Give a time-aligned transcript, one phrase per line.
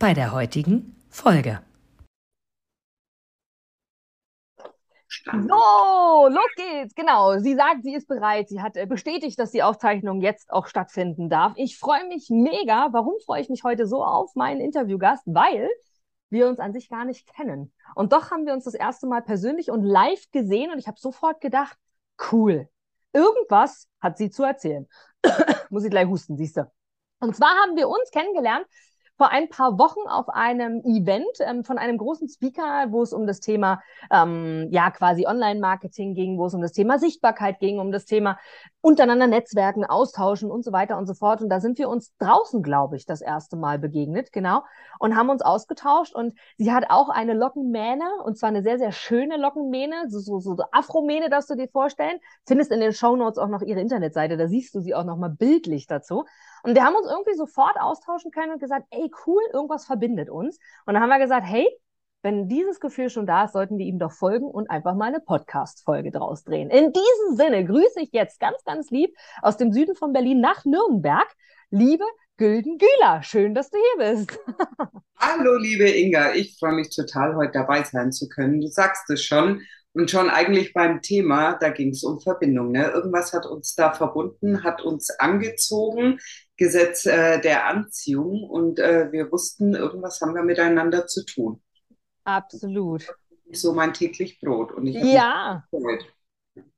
[0.00, 1.60] bei der heutigen Folge.
[5.08, 6.94] So, los geht's.
[6.94, 7.38] Genau.
[7.38, 8.48] Sie sagt, sie ist bereit.
[8.48, 11.52] Sie hat äh, bestätigt, dass die Aufzeichnung jetzt auch stattfinden darf.
[11.56, 12.88] Ich freue mich mega.
[12.92, 15.22] Warum freue ich mich heute so auf meinen Interviewgast?
[15.26, 15.68] Weil
[16.30, 17.70] wir uns an sich gar nicht kennen.
[17.94, 20.98] Und doch haben wir uns das erste Mal persönlich und live gesehen und ich habe
[20.98, 21.76] sofort gedacht,
[22.32, 22.68] cool.
[23.12, 24.88] Irgendwas hat sie zu erzählen.
[25.70, 26.70] Muss ich gleich husten, siehst du.
[27.18, 28.66] Und zwar haben wir uns kennengelernt
[29.20, 33.26] vor ein paar Wochen auf einem Event ähm, von einem großen Speaker, wo es um
[33.26, 37.92] das Thema, ähm, ja, quasi Online-Marketing ging, wo es um das Thema Sichtbarkeit ging, um
[37.92, 38.38] das Thema
[38.80, 41.42] untereinander Netzwerken, austauschen und so weiter und so fort.
[41.42, 44.62] Und da sind wir uns draußen, glaube ich, das erste Mal begegnet, genau,
[44.98, 46.14] und haben uns ausgetauscht.
[46.14, 50.40] Und sie hat auch eine Lockenmähne, und zwar eine sehr, sehr schöne Lockenmähne, so, so,
[50.40, 52.20] so Afromähne, darfst du dir vorstellen.
[52.46, 55.18] Findest in den Show Notes auch noch ihre Internetseite, da siehst du sie auch noch
[55.18, 56.24] mal bildlich dazu.
[56.62, 60.58] Und wir haben uns irgendwie sofort austauschen können und gesagt, ey, cool, irgendwas verbindet uns.
[60.86, 61.68] Und dann haben wir gesagt, hey,
[62.22, 65.20] wenn dieses Gefühl schon da ist, sollten wir ihm doch folgen und einfach mal eine
[65.20, 66.68] Podcast-Folge draus drehen.
[66.68, 70.64] In diesem Sinne grüße ich jetzt ganz, ganz lieb aus dem Süden von Berlin nach
[70.64, 71.26] Nürnberg.
[71.70, 72.04] Liebe
[72.36, 74.38] Gülden Güler, schön, dass du hier bist.
[75.18, 76.34] Hallo, liebe Inga.
[76.34, 78.60] Ich freue mich total, heute dabei sein zu können.
[78.60, 79.62] Du sagst es schon.
[79.92, 82.70] Und schon eigentlich beim Thema, da ging es um Verbindung.
[82.70, 82.90] Ne?
[82.90, 86.20] Irgendwas hat uns da verbunden, hat uns angezogen,
[86.60, 88.44] Gesetz äh, der Anziehung.
[88.44, 91.62] Und äh, wir wussten, irgendwas haben wir miteinander zu tun.
[92.24, 93.08] Absolut.
[93.50, 94.70] So mein täglich Brot.
[94.70, 95.64] Und ich ja.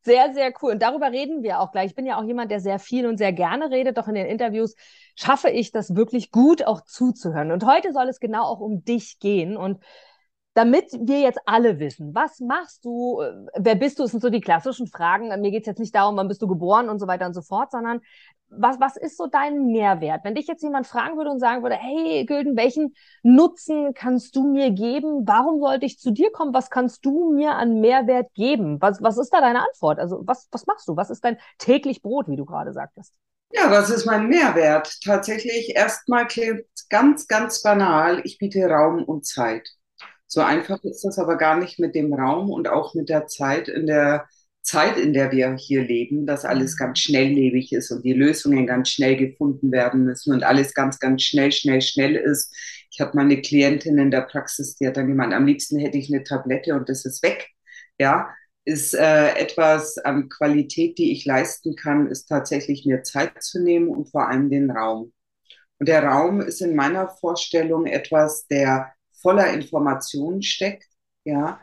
[0.03, 0.73] Sehr, sehr cool.
[0.73, 1.91] Und darüber reden wir auch gleich.
[1.91, 4.27] Ich bin ja auch jemand, der sehr viel und sehr gerne redet, doch in den
[4.27, 4.77] Interviews
[5.17, 7.51] schaffe ich das wirklich gut auch zuzuhören.
[7.51, 9.57] Und heute soll es genau auch um dich gehen.
[9.57, 9.83] Und
[10.55, 14.31] damit wir jetzt alle wissen, was machst du, äh, wer bist du, das sind so
[14.31, 15.29] die klassischen Fragen.
[15.41, 17.43] Mir geht es jetzt nicht darum, wann bist du geboren und so weiter und so
[17.43, 18.01] fort, sondern
[18.55, 20.25] was, was ist so dein Mehrwert?
[20.25, 24.47] Wenn dich jetzt jemand fragen würde und sagen würde, hey Gülden, welchen Nutzen kannst du
[24.47, 25.27] mir geben?
[25.27, 26.53] Warum sollte ich zu dir kommen?
[26.53, 28.81] Was kannst du mir an Mehrwert geben?
[28.83, 29.99] Was, was ist da deine Antwort?
[29.99, 30.97] Also was, was machst du?
[30.97, 33.15] Was ist dein täglich Brot, wie du gerade sagtest?
[33.53, 35.01] Ja, was ist mein Mehrwert?
[35.03, 38.21] Tatsächlich erstmal klingt ganz, ganz banal.
[38.25, 39.69] Ich biete Raum und Zeit.
[40.33, 43.69] So einfach ist das aber gar nicht mit dem Raum und auch mit der Zeit
[43.69, 44.27] in der
[44.63, 48.89] Zeit, in der wir hier leben, dass alles ganz schnelllebig ist und die Lösungen ganz
[48.89, 52.51] schnell gefunden werden müssen und alles ganz, ganz schnell, schnell, schnell ist.
[52.91, 55.99] Ich habe mal eine Klientin in der Praxis, die hat dann gemeint, am liebsten hätte
[55.99, 57.51] ich eine Tablette und das ist weg.
[58.01, 58.31] Ja,
[58.65, 63.89] ist äh, etwas an Qualität, die ich leisten kann, ist tatsächlich mir Zeit zu nehmen
[63.89, 65.13] und vor allem den Raum.
[65.79, 70.89] Und der Raum ist in meiner Vorstellung etwas, der voller Informationen steckt,
[71.25, 71.61] ja,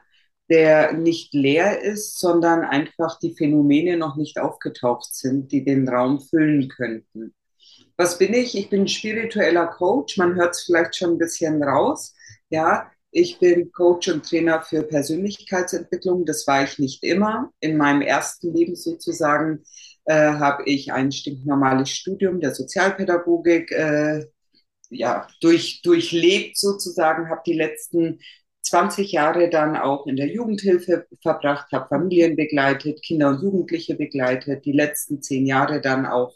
[0.50, 6.20] der nicht leer ist, sondern einfach die Phänomene noch nicht aufgetaucht sind, die den Raum
[6.20, 7.34] füllen könnten.
[7.98, 8.58] Was bin ich?
[8.58, 10.18] Ich bin spiritueller Coach.
[10.18, 12.16] Man hört es vielleicht schon ein bisschen raus.
[12.50, 16.26] Ja, ich bin Coach und Trainer für Persönlichkeitsentwicklung.
[16.26, 17.52] Das war ich nicht immer.
[17.60, 19.64] In meinem ersten Leben sozusagen
[20.06, 24.26] äh, habe ich ein stinknormales Studium der Sozialpädagogik äh,
[24.90, 28.20] ja, durch, durchlebt sozusagen, habe die letzten
[28.62, 34.66] 20 Jahre dann auch in der Jugendhilfe verbracht, habe Familien begleitet, Kinder und Jugendliche begleitet,
[34.66, 36.34] die letzten zehn Jahre dann auch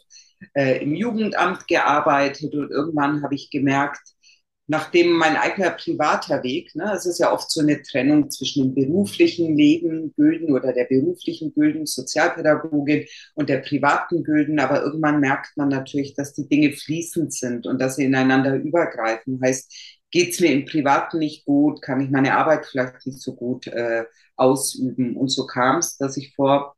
[0.54, 4.13] äh, im Jugendamt gearbeitet und irgendwann habe ich gemerkt,
[4.66, 8.74] nachdem mein eigener privater Weg, ne, es ist ja oft so eine Trennung zwischen dem
[8.74, 15.56] beruflichen Leben, Gülden oder der beruflichen Gülden, Sozialpädagogin und der privaten Gülden, aber irgendwann merkt
[15.56, 19.40] man natürlich, dass die Dinge fließend sind und dass sie ineinander übergreifen.
[19.42, 19.70] Heißt,
[20.10, 23.66] geht es mir im Privaten nicht gut, kann ich meine Arbeit vielleicht nicht so gut
[23.66, 24.04] äh,
[24.36, 25.16] ausüben.
[25.16, 26.76] Und so kam es, dass ich vor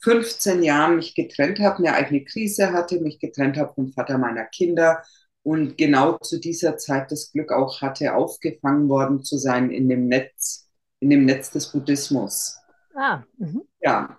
[0.00, 4.44] 15 Jahren mich getrennt habe, eine eigene Krise hatte, mich getrennt habe vom Vater meiner
[4.44, 5.02] Kinder
[5.44, 10.08] und genau zu dieser Zeit das Glück auch hatte, aufgefangen worden zu sein in dem
[10.08, 10.68] Netz,
[11.00, 12.58] in dem Netz des Buddhismus.
[12.96, 13.60] Ah, mh.
[13.80, 14.18] ja.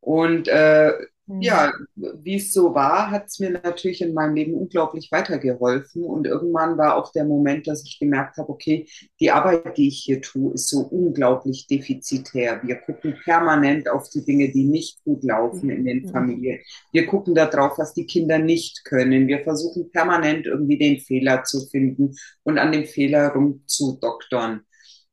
[0.00, 0.92] Und äh,
[1.40, 6.04] ja, wie es so war, hat es mir natürlich in meinem Leben unglaublich weitergeholfen.
[6.04, 8.86] Und irgendwann war auch der Moment, dass ich gemerkt habe, okay,
[9.18, 12.60] die Arbeit, die ich hier tue, ist so unglaublich defizitär.
[12.62, 16.60] Wir gucken permanent auf die Dinge, die nicht gut laufen in den Familien.
[16.92, 19.26] Wir gucken darauf, was die Kinder nicht können.
[19.26, 22.14] Wir versuchen permanent irgendwie den Fehler zu finden
[22.44, 24.62] und an dem Fehler rumzudoktern.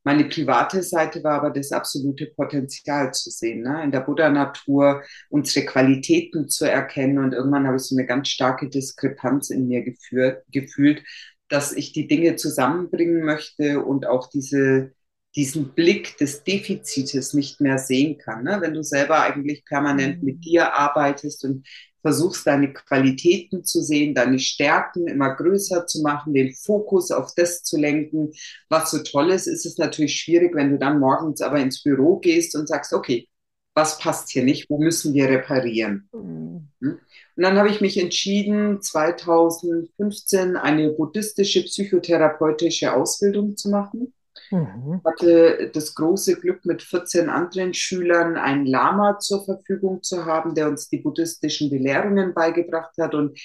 [0.03, 3.83] Meine private Seite war aber das absolute Potenzial zu sehen, ne?
[3.83, 7.19] in der Buddha-Natur unsere Qualitäten zu erkennen.
[7.19, 11.03] Und irgendwann habe ich so eine ganz starke Diskrepanz in mir geführt, gefühlt,
[11.47, 14.91] dass ich die Dinge zusammenbringen möchte und auch diese,
[15.35, 18.43] diesen Blick des Defizites nicht mehr sehen kann.
[18.43, 18.57] Ne?
[18.59, 20.41] Wenn du selber eigentlich permanent mit mhm.
[20.41, 21.65] dir arbeitest und
[22.03, 27.63] versuchst deine Qualitäten zu sehen, deine Stärken immer größer zu machen, den Fokus auf das
[27.63, 28.31] zu lenken,
[28.69, 32.17] was so toll ist, ist es natürlich schwierig, wenn du dann morgens aber ins Büro
[32.17, 33.27] gehst und sagst, okay,
[33.73, 36.07] was passt hier nicht, wo müssen wir reparieren?
[36.13, 36.67] Mhm.
[36.81, 36.99] Hm?
[37.35, 44.13] Und dann habe ich mich entschieden, 2015 eine buddhistische psychotherapeutische Ausbildung zu machen.
[44.53, 45.01] Mhm.
[45.03, 50.67] hatte das große Glück, mit 14 anderen Schülern einen Lama zur Verfügung zu haben, der
[50.69, 53.15] uns die buddhistischen Belehrungen beigebracht hat.
[53.15, 53.39] Und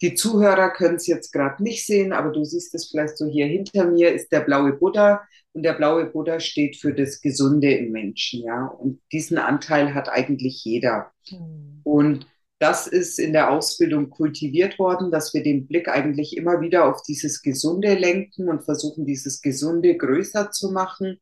[0.00, 3.46] die Zuhörer können es jetzt gerade nicht sehen, aber du siehst es vielleicht so hier
[3.46, 5.22] hinter mir, ist der blaue Buddha.
[5.52, 8.66] Und der blaue Buddha steht für das Gesunde im Menschen, ja.
[8.66, 11.12] Und diesen Anteil hat eigentlich jeder.
[11.30, 11.80] Mhm.
[11.84, 12.26] Und
[12.58, 17.02] das ist in der Ausbildung kultiviert worden, dass wir den Blick eigentlich immer wieder auf
[17.02, 21.20] dieses Gesunde lenken und versuchen, dieses Gesunde größer zu machen.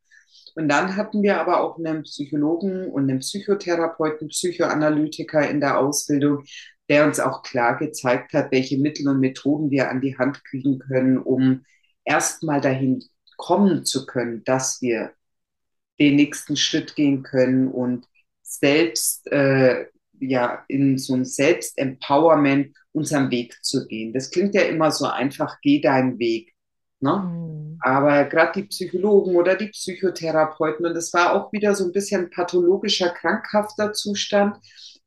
[0.54, 6.44] Und dann hatten wir aber auch einen Psychologen und einen Psychotherapeuten, Psychoanalytiker in der Ausbildung,
[6.88, 10.78] der uns auch klar gezeigt hat, welche Mittel und Methoden wir an die Hand kriegen
[10.78, 11.64] können, um
[12.04, 13.02] erstmal dahin
[13.38, 15.12] kommen zu können, dass wir
[15.98, 18.06] den nächsten Schritt gehen können und
[18.42, 19.86] selbst äh,
[20.28, 24.12] ja in so ein Selbstempowerment unseren Weg zu gehen.
[24.12, 26.52] Das klingt ja immer so einfach, geh deinen Weg.
[27.00, 27.16] Ne?
[27.16, 27.78] Mhm.
[27.80, 32.30] Aber gerade die Psychologen oder die Psychotherapeuten, und das war auch wieder so ein bisschen
[32.30, 34.56] pathologischer, krankhafter Zustand,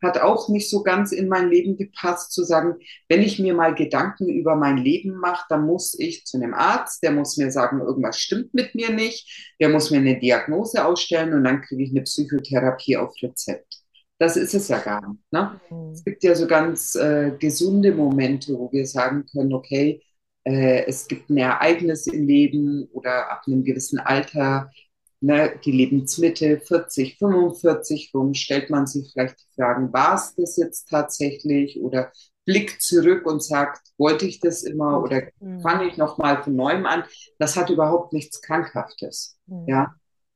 [0.03, 2.75] hat auch nicht so ganz in mein Leben gepasst, zu sagen,
[3.07, 7.01] wenn ich mir mal Gedanken über mein Leben mache, dann muss ich zu einem Arzt,
[7.01, 11.33] der muss mir sagen, irgendwas stimmt mit mir nicht, der muss mir eine Diagnose ausstellen
[11.33, 13.84] und dann kriege ich eine Psychotherapie auf Rezept.
[14.17, 15.21] Das ist es ja gar nicht.
[15.31, 15.59] Ne?
[15.69, 15.91] Mhm.
[15.91, 20.01] Es gibt ja so ganz äh, gesunde Momente, wo wir sagen können, okay,
[20.45, 24.71] äh, es gibt ein Ereignis im Leben oder ab einem gewissen Alter,
[25.19, 30.55] ne, die Lebensmitte 40, 45 rum, stellt man sich vielleicht die Fragen, war es das
[30.57, 32.11] jetzt tatsächlich oder
[32.45, 35.61] blickt zurück und sagt, wollte ich das immer oder mhm.
[35.61, 37.03] fange ich nochmal von neuem an?
[37.39, 39.37] Das hat überhaupt nichts Krankhaftes.
[39.47, 39.65] Mhm.
[39.67, 39.95] Ja,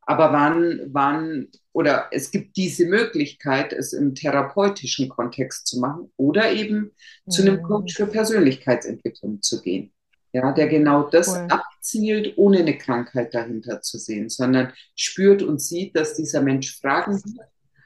[0.09, 6.51] aber wann, wann, oder es gibt diese Möglichkeit, es im therapeutischen Kontext zu machen oder
[6.51, 6.93] eben
[7.25, 7.29] mhm.
[7.29, 7.61] zu einem mhm.
[7.61, 9.93] Coach für Persönlichkeitsentwicklung zu gehen.
[10.33, 11.47] Ja, der genau das cool.
[11.49, 17.21] abzielt, ohne eine Krankheit dahinter zu sehen, sondern spürt und sieht, dass dieser Mensch Fragen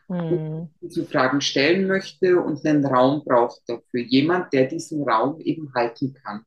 [0.08, 0.70] hat, mhm.
[0.80, 4.00] diese Fragen stellen möchte und einen Raum braucht dafür.
[4.00, 6.46] Jemand, der diesen Raum eben halten kann.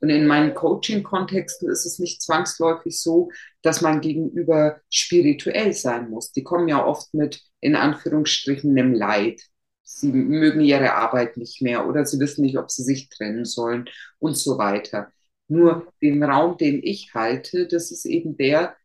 [0.00, 3.30] Und in meinen Coaching-Kontexten ist es nicht zwangsläufig so,
[3.62, 6.32] dass man gegenüber spirituell sein muss.
[6.32, 9.42] Die kommen ja oft mit, in Anführungsstrichen, einem Leid.
[9.82, 13.88] Sie mögen ihre Arbeit nicht mehr oder sie wissen nicht, ob sie sich trennen sollen
[14.18, 15.12] und so weiter.
[15.48, 18.76] Nur den Raum, den ich halte, das ist eben der,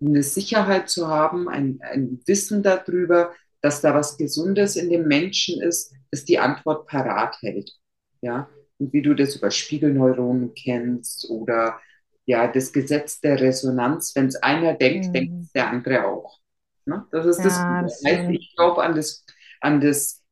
[0.00, 5.60] eine Sicherheit zu haben, ein, ein Wissen darüber, dass da was Gesundes in dem Menschen
[5.62, 7.72] ist, das die Antwort parat hält.
[8.20, 11.80] Ja, und wie du das über Spiegelneuronen kennst oder
[12.26, 14.14] ja, das Gesetz der Resonanz.
[14.14, 15.12] Wenn es einer denkt, mhm.
[15.12, 16.40] denkt der andere auch.
[16.84, 17.04] Ne?
[17.10, 18.00] Das ist ja, das.
[18.02, 19.24] das heißt, ich glaube an das,
[19.60, 20.22] an das,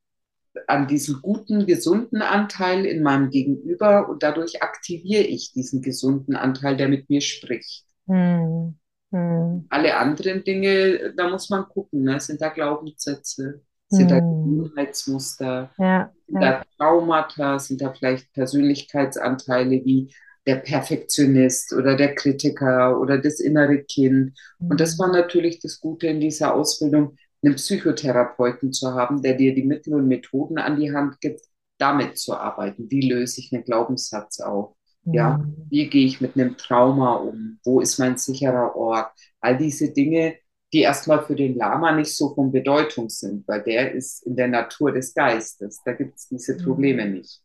[0.66, 6.76] an diesen guten, gesunden Anteil in meinem Gegenüber und dadurch aktiviere ich diesen gesunden Anteil,
[6.76, 7.86] der mit mir spricht.
[8.06, 8.78] Mhm.
[9.68, 12.18] Alle anderen Dinge, da muss man gucken, ne?
[12.18, 13.62] sind da Glaubenssätze,
[13.96, 14.58] sind da hm.
[14.58, 15.70] Gewohnheitsmuster?
[15.78, 16.52] Ja, sind ja.
[16.52, 17.58] da Traumata?
[17.58, 20.12] Sind da vielleicht Persönlichkeitsanteile wie
[20.46, 24.38] der Perfektionist oder der Kritiker oder das innere Kind?
[24.58, 24.98] Und das hm.
[25.00, 29.94] war natürlich das Gute in dieser Ausbildung, einen Psychotherapeuten zu haben, der dir die Mittel
[29.94, 31.42] und Methoden an die Hand gibt,
[31.78, 32.90] damit zu arbeiten.
[32.90, 34.74] Wie löse ich einen Glaubenssatz auf?
[35.04, 35.66] Ja, hm.
[35.68, 37.58] wie gehe ich mit einem Trauma um?
[37.64, 39.12] Wo ist mein sicherer Ort?
[39.40, 40.36] All diese Dinge,
[40.74, 44.48] die erstmal für den Lama nicht so von Bedeutung sind, weil der ist in der
[44.48, 45.80] Natur des Geistes.
[45.84, 46.64] Da gibt es diese mhm.
[46.64, 47.40] Probleme nicht.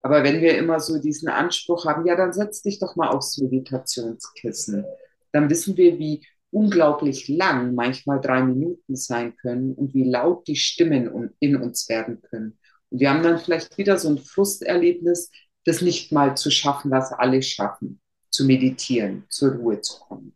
[0.00, 3.36] Aber wenn wir immer so diesen Anspruch haben, ja, dann setz dich doch mal aufs
[3.38, 4.84] Meditationskissen.
[5.32, 10.56] Dann wissen wir, wie unglaublich lang, manchmal drei Minuten sein können und wie laut die
[10.56, 12.58] Stimmen in uns werden können.
[12.88, 15.30] Und wir haben dann vielleicht wieder so ein Frusterlebnis,
[15.66, 20.34] das nicht mal zu schaffen, was alle schaffen, zu meditieren, zur Ruhe zu kommen.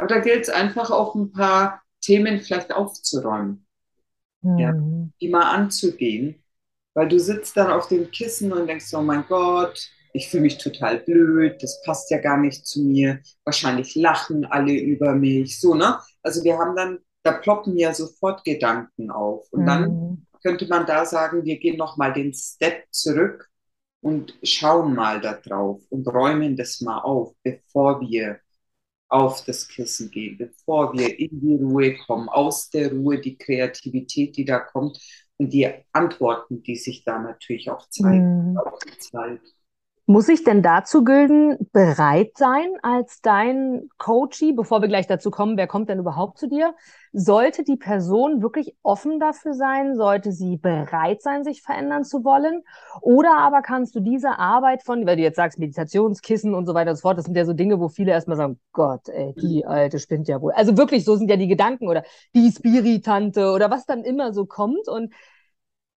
[0.00, 3.66] Aber da gilt es einfach auch ein paar Themen vielleicht aufzuräumen,
[4.40, 4.58] mhm.
[4.58, 4.72] ja,
[5.20, 6.42] die mal anzugehen,
[6.94, 10.56] weil du sitzt dann auf dem Kissen und denkst, oh mein Gott, ich fühle mich
[10.56, 15.74] total blöd, das passt ja gar nicht zu mir, wahrscheinlich lachen alle über mich, so,
[15.74, 15.98] ne?
[16.22, 19.46] Also wir haben dann, da ploppen ja sofort Gedanken auf.
[19.52, 19.66] Und mhm.
[19.66, 23.50] dann könnte man da sagen, wir gehen nochmal den Step zurück
[24.00, 28.40] und schauen mal da drauf und räumen das mal auf, bevor wir
[29.10, 34.36] auf das Kissen gehen, bevor wir in die Ruhe kommen, aus der Ruhe, die Kreativität,
[34.36, 34.98] die da kommt
[35.36, 38.58] und die Antworten, die sich da natürlich auch zeigen, mhm.
[38.58, 38.78] auch.
[40.10, 45.56] Muss ich denn dazu, Gülden, bereit sein als dein Coachie, bevor wir gleich dazu kommen,
[45.56, 46.74] wer kommt denn überhaupt zu dir?
[47.12, 49.94] Sollte die Person wirklich offen dafür sein?
[49.94, 52.64] Sollte sie bereit sein, sich verändern zu wollen?
[53.02, 56.90] Oder aber kannst du diese Arbeit von, weil du jetzt sagst, Meditationskissen und so weiter
[56.90, 59.64] und so fort, das sind ja so Dinge, wo viele erstmal sagen, Gott, ey, die
[59.64, 60.50] Alte spinnt ja wohl.
[60.54, 62.02] Also wirklich, so sind ja die Gedanken oder
[62.34, 65.14] die Spiritante oder was dann immer so kommt und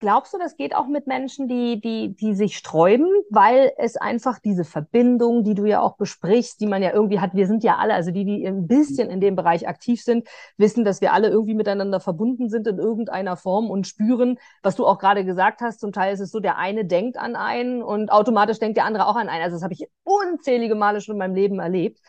[0.04, 4.38] Glaubst du, das geht auch mit Menschen, die, die, die sich sträuben, weil es einfach
[4.38, 7.78] diese Verbindung, die du ja auch besprichst, die man ja irgendwie hat, wir sind ja
[7.78, 11.30] alle, also die, die ein bisschen in dem Bereich aktiv sind, wissen, dass wir alle
[11.30, 15.80] irgendwie miteinander verbunden sind in irgendeiner Form und spüren, was du auch gerade gesagt hast,
[15.80, 19.08] zum Teil ist es so, der eine denkt an einen und automatisch denkt der andere
[19.08, 19.44] auch an einen.
[19.44, 22.02] Also das habe ich unzählige Male schon in meinem Leben erlebt.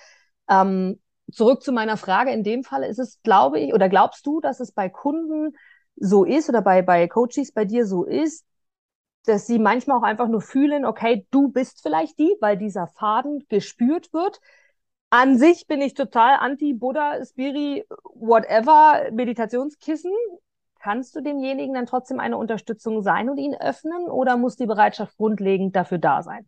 [0.51, 0.99] Ähm,
[1.31, 4.59] zurück zu meiner Frage, in dem Fall ist es, glaube ich, oder glaubst du, dass
[4.59, 5.55] es bei Kunden
[5.97, 8.45] so ist oder bei, bei Coaches bei dir so ist,
[9.27, 13.47] dass sie manchmal auch einfach nur fühlen, okay, du bist vielleicht die, weil dieser Faden
[13.49, 14.41] gespürt wird.
[15.11, 20.13] An sich bin ich total anti-Buddha, Spiri, whatever, Meditationskissen.
[20.81, 25.17] Kannst du demjenigen dann trotzdem eine Unterstützung sein und ihn öffnen oder muss die Bereitschaft
[25.17, 26.47] grundlegend dafür da sein?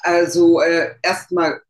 [0.00, 1.60] Also äh, erstmal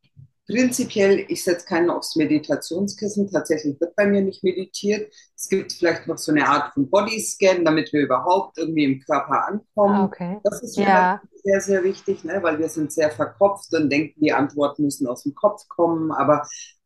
[0.45, 3.31] Prinzipiell, ich setze keinen aufs Meditationskissen.
[3.31, 5.13] Tatsächlich wird bei mir nicht meditiert.
[5.35, 9.47] Es gibt vielleicht noch so eine Art von Bodyscan, damit wir überhaupt irgendwie im Körper
[9.47, 9.95] ankommen.
[9.95, 10.39] Ah, okay.
[10.43, 11.21] Das ist ja.
[11.43, 12.39] sehr, sehr wichtig, ne?
[12.41, 16.11] weil wir sind sehr verkopft und denken, die Antworten müssen aus dem Kopf kommen.
[16.11, 16.45] Aber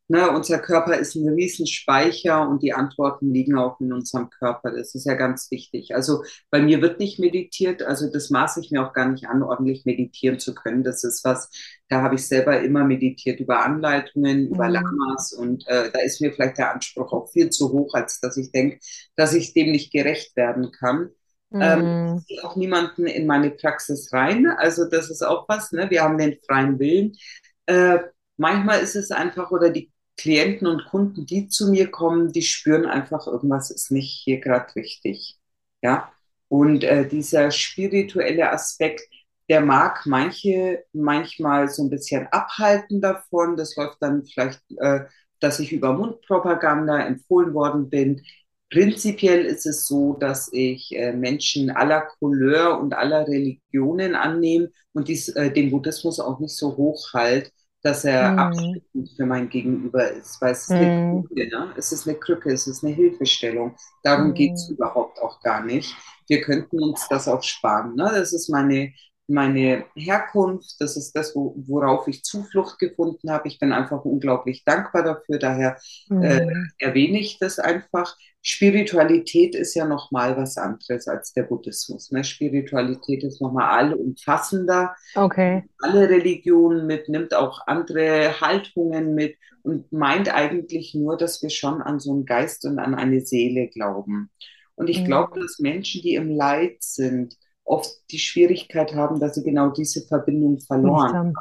[0.09, 4.71] Ne, unser Körper ist ein Riesenspeicher und die Antworten liegen auch in unserem Körper.
[4.71, 5.95] Das ist ja ganz wichtig.
[5.95, 9.43] Also bei mir wird nicht meditiert, also das maße ich mir auch gar nicht an,
[9.43, 10.85] ordentlich meditieren zu können.
[10.85, 11.49] Das ist was,
[11.89, 14.53] da habe ich selber immer meditiert über Anleitungen, mhm.
[14.53, 18.21] über Lamas und äh, da ist mir vielleicht der Anspruch auch viel zu hoch, als
[18.21, 18.79] dass ich denke,
[19.17, 21.09] dass ich dem nicht gerecht werden kann.
[21.49, 21.61] Mhm.
[21.61, 24.47] Ähm, ich auch niemanden in meine Praxis rein.
[24.47, 25.89] Also das ist auch was, ne?
[25.89, 27.17] Wir haben den freien Willen.
[27.65, 27.99] Äh,
[28.37, 32.85] manchmal ist es einfach, oder die Klienten und Kunden, die zu mir kommen, die spüren
[32.85, 35.39] einfach, irgendwas ist nicht hier gerade richtig.
[35.81, 36.11] Ja.
[36.49, 39.01] Und äh, dieser spirituelle Aspekt,
[39.49, 43.57] der mag manche manchmal so ein bisschen abhalten davon.
[43.57, 45.01] Das läuft dann vielleicht, äh,
[45.39, 48.21] dass ich über Mundpropaganda empfohlen worden bin.
[48.69, 55.07] Prinzipiell ist es so, dass ich äh, Menschen aller Couleur und aller Religionen annehme und
[55.07, 57.51] dies, äh, den Buddhismus auch nicht so hoch halte,
[57.83, 58.39] dass er mhm.
[58.39, 61.27] abschreckend für mein Gegenüber ist, weil es ist eine mhm.
[61.27, 61.73] Krücke, ne?
[61.77, 63.75] es ist eine Krücke, es ist eine Hilfestellung.
[64.03, 64.33] Darum mhm.
[64.33, 65.95] geht es überhaupt auch gar nicht.
[66.27, 67.95] Wir könnten uns das auch sparen.
[67.95, 68.09] Ne?
[68.13, 68.91] Das ist meine,
[69.27, 73.47] meine Herkunft, das ist das, wo, worauf ich Zuflucht gefunden habe.
[73.47, 75.77] Ich bin einfach unglaublich dankbar dafür, daher
[76.09, 76.71] äh, mhm.
[76.79, 78.15] erwähne ich das einfach.
[78.41, 82.11] Spiritualität ist ja nochmal was anderes als der Buddhismus.
[82.11, 82.23] Ne?
[82.23, 84.95] Spiritualität ist nochmal allumfassender.
[85.15, 85.65] Okay.
[85.79, 91.81] Alle Religionen mit, nimmt auch andere Haltungen mit und meint eigentlich nur, dass wir schon
[91.81, 94.29] an so einen Geist und an eine Seele glauben.
[94.75, 95.05] Und ich mhm.
[95.05, 97.35] glaube, dass Menschen, die im Leid sind,
[97.67, 101.33] oft die Schwierigkeit haben, dass sie genau diese Verbindung verloren haben.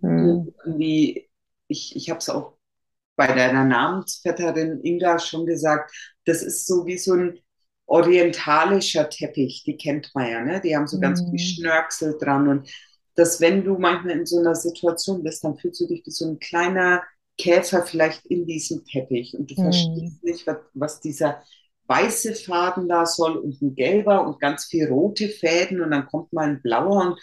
[0.00, 0.54] Mhm.
[0.64, 1.28] Irgendwie,
[1.66, 2.56] ich, ich habe es auch
[3.16, 5.92] bei deiner Namensvetterin Inga schon gesagt,
[6.24, 7.38] das ist so wie so ein
[7.86, 10.60] orientalischer Teppich, die kennt man ja, ne?
[10.60, 11.38] Die haben so ganz viel mhm.
[11.38, 12.70] Schnörksel dran und
[13.16, 16.26] dass wenn du manchmal in so einer Situation bist, dann fühlst du dich wie so
[16.26, 17.02] ein kleiner
[17.38, 19.64] Käfer vielleicht in diesem Teppich und du mhm.
[19.64, 21.42] verstehst nicht, was, was dieser
[21.86, 26.32] weiße Faden da soll und ein gelber und ganz viel rote Fäden und dann kommt
[26.32, 27.20] mal ein blauer und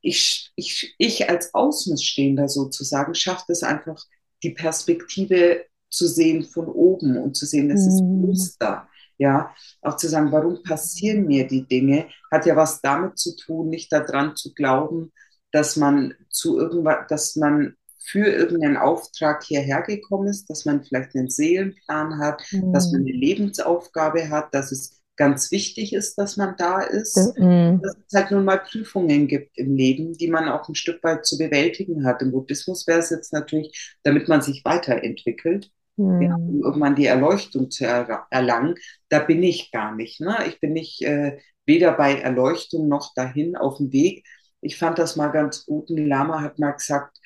[0.00, 4.02] ich, ich, ich als Außenstehender sozusagen schafft es einfach
[4.42, 8.20] die Perspektive zu sehen von oben und zu sehen, es ist mhm.
[8.22, 8.88] Muster.
[9.20, 9.52] Ja,
[9.82, 13.90] auch zu sagen, warum passieren mir die Dinge, hat ja was damit zu tun, nicht
[13.92, 15.12] daran zu glauben,
[15.50, 17.74] dass man zu irgendwas, dass man
[18.08, 22.72] für irgendeinen Auftrag hierher gekommen ist, dass man vielleicht einen Seelenplan hat, mhm.
[22.72, 27.34] dass man eine Lebensaufgabe hat, dass es ganz wichtig ist, dass man da ist.
[27.36, 27.82] Mhm.
[27.82, 31.26] Dass es halt nun mal Prüfungen gibt im Leben, die man auch ein Stück weit
[31.26, 32.22] zu bewältigen hat.
[32.22, 36.22] Im Buddhismus wäre es jetzt natürlich, damit man sich weiterentwickelt, mhm.
[36.22, 38.76] ja, um irgendwann die Erleuchtung zu er erlangen.
[39.10, 40.20] Da bin ich gar nicht.
[40.20, 40.34] Ne?
[40.46, 44.24] Ich bin nicht äh, weder bei Erleuchtung noch dahin auf dem Weg.
[44.60, 45.90] Ich fand das mal ganz gut.
[45.90, 47.18] Ein Lama hat mal gesagt,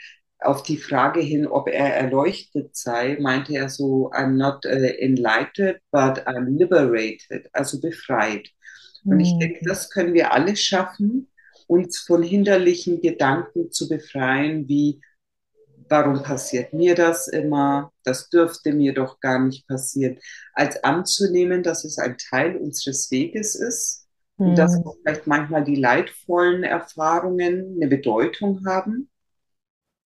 [0.45, 5.79] auf die Frage hin, ob er erleuchtet sei, meinte er so, I'm not uh, enlightened,
[5.91, 8.49] but I'm liberated, also befreit.
[9.05, 9.69] Und ich denke, mhm.
[9.69, 11.29] das können wir alle schaffen,
[11.67, 15.01] uns von hinderlichen Gedanken zu befreien, wie
[15.89, 17.93] warum passiert mir das immer?
[18.03, 20.19] Das dürfte mir doch gar nicht passieren.
[20.55, 24.07] Als anzunehmen, dass es ein Teil unseres Weges ist
[24.39, 24.47] mhm.
[24.49, 24.91] und dass mhm.
[25.03, 29.11] vielleicht manchmal die leidvollen Erfahrungen eine Bedeutung haben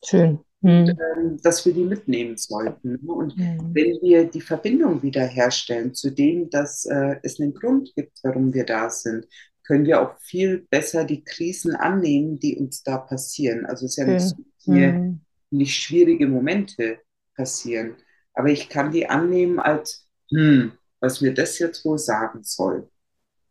[0.05, 0.41] Schön.
[0.63, 0.97] Hm.
[1.17, 2.97] ähm, dass wir die mitnehmen sollten.
[2.97, 3.75] Und mhm.
[3.75, 8.65] wenn wir die Verbindung wiederherstellen zu dem, dass äh, es einen Grund gibt, warum wir
[8.65, 9.27] da sind,
[9.65, 13.67] können wir auch viel besser die Krisen annehmen, die uns da passieren.
[13.67, 15.21] Also es ist ja nicht so, mhm.
[15.51, 17.01] nicht schwierige Momente
[17.37, 17.97] passieren.
[18.33, 22.89] Aber ich kann die annehmen als, hm, was mir das jetzt wohl sagen soll.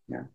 [0.08, 0.28] Ja.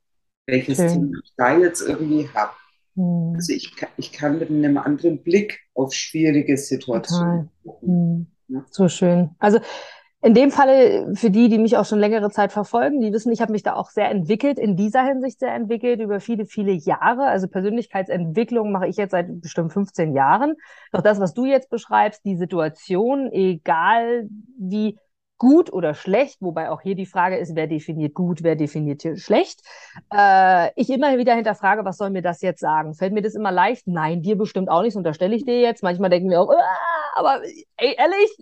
[0.46, 0.88] Welches Schön.
[0.88, 2.52] Thema ich da jetzt irgendwie habe.
[3.00, 3.34] Mhm.
[3.34, 7.50] Also ich, ich kann mit einem anderen Blick auf schwierige Situationen.
[7.82, 8.26] Mhm.
[8.48, 8.64] Ja.
[8.70, 9.30] So schön.
[9.38, 9.60] Also
[10.22, 13.40] in dem Falle, für die, die mich auch schon längere Zeit verfolgen, die wissen, ich
[13.40, 17.22] habe mich da auch sehr entwickelt, in dieser Hinsicht sehr entwickelt, über viele, viele Jahre.
[17.22, 20.56] Also Persönlichkeitsentwicklung mache ich jetzt seit bestimmt 15 Jahren.
[20.92, 24.28] Doch das, was du jetzt beschreibst, die Situation, egal
[24.58, 24.98] wie
[25.40, 29.62] gut oder schlecht, wobei auch hier die Frage ist, wer definiert gut, wer definiert schlecht.
[30.14, 32.94] Äh, ich immer wieder hinterfrage, was soll mir das jetzt sagen?
[32.94, 33.86] Fällt mir das immer leicht?
[33.86, 35.82] Nein, dir bestimmt auch nicht, unterstelle ich dir jetzt.
[35.82, 37.40] Manchmal denken wir auch, ah, aber
[37.78, 38.36] ey, ehrlich,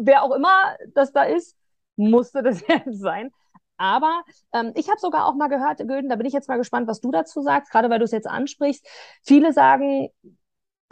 [0.00, 1.54] wer auch immer das da ist,
[1.96, 3.30] musste das jetzt sein.
[3.76, 4.22] Aber
[4.54, 7.00] ähm, ich habe sogar auch mal gehört, Gülden, da bin ich jetzt mal gespannt, was
[7.00, 8.86] du dazu sagst, gerade weil du es jetzt ansprichst.
[9.22, 10.08] Viele sagen,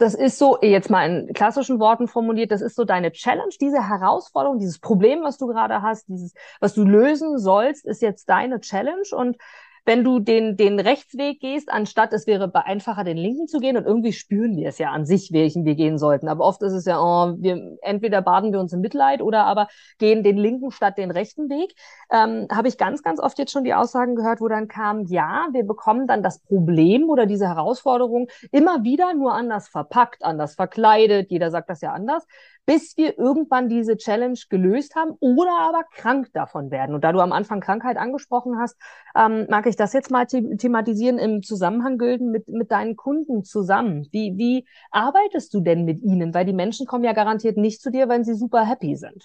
[0.01, 3.87] das ist so, jetzt mal in klassischen Worten formuliert, das ist so deine Challenge, diese
[3.87, 8.59] Herausforderung, dieses Problem, was du gerade hast, dieses, was du lösen sollst, ist jetzt deine
[8.61, 9.07] Challenge.
[9.11, 9.37] Und
[9.85, 13.77] wenn du den, den Rechtsweg gehst, anstatt es wäre einfacher, den linken zu gehen.
[13.77, 16.27] Und irgendwie spüren wir es ja an sich, welchen wir gehen sollten.
[16.27, 19.67] Aber oft ist es ja, oh, wir, entweder baden wir uns in Mitleid oder aber
[19.97, 21.73] gehen den linken statt den rechten Weg.
[22.11, 25.47] Ähm, Habe ich ganz, ganz oft jetzt schon die Aussagen gehört, wo dann kam, ja,
[25.51, 31.31] wir bekommen dann das Problem oder diese Herausforderung immer wieder nur anders verpackt, anders verkleidet.
[31.31, 32.25] Jeder sagt das ja anders
[32.65, 36.95] bis wir irgendwann diese Challenge gelöst haben oder aber krank davon werden.
[36.95, 38.77] Und da du am Anfang Krankheit angesprochen hast,
[39.15, 43.43] ähm, mag ich das jetzt mal the thematisieren im Zusammenhang Gülden mit, mit deinen Kunden
[43.43, 44.07] zusammen.
[44.11, 46.33] Wie, wie arbeitest du denn mit ihnen?
[46.33, 49.23] Weil die Menschen kommen ja garantiert nicht zu dir, wenn sie super happy sind.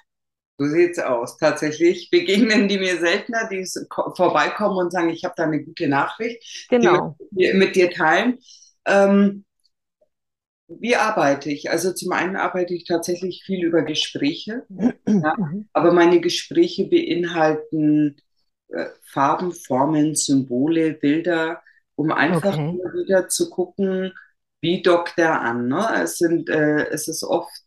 [0.58, 1.36] So sieht's aus.
[1.36, 3.66] Tatsächlich begegnen die mir seltener, die
[4.16, 7.16] vorbeikommen und sagen, ich habe da eine gute Nachricht, genau.
[7.30, 8.38] die mit dir teilen.
[8.86, 9.44] Ähm,
[10.68, 11.70] wie arbeite ich?
[11.70, 15.68] Also zum einen arbeite ich tatsächlich viel über Gespräche, ja, mhm.
[15.72, 18.16] aber meine Gespräche beinhalten
[18.68, 21.62] äh, Farben, Formen, Symbole, Bilder,
[21.94, 22.78] um einfach okay.
[23.04, 24.12] wieder zu gucken,
[24.60, 25.68] wie dockt er an.
[25.68, 25.86] Ne?
[26.02, 27.65] Es, sind, äh, es ist oft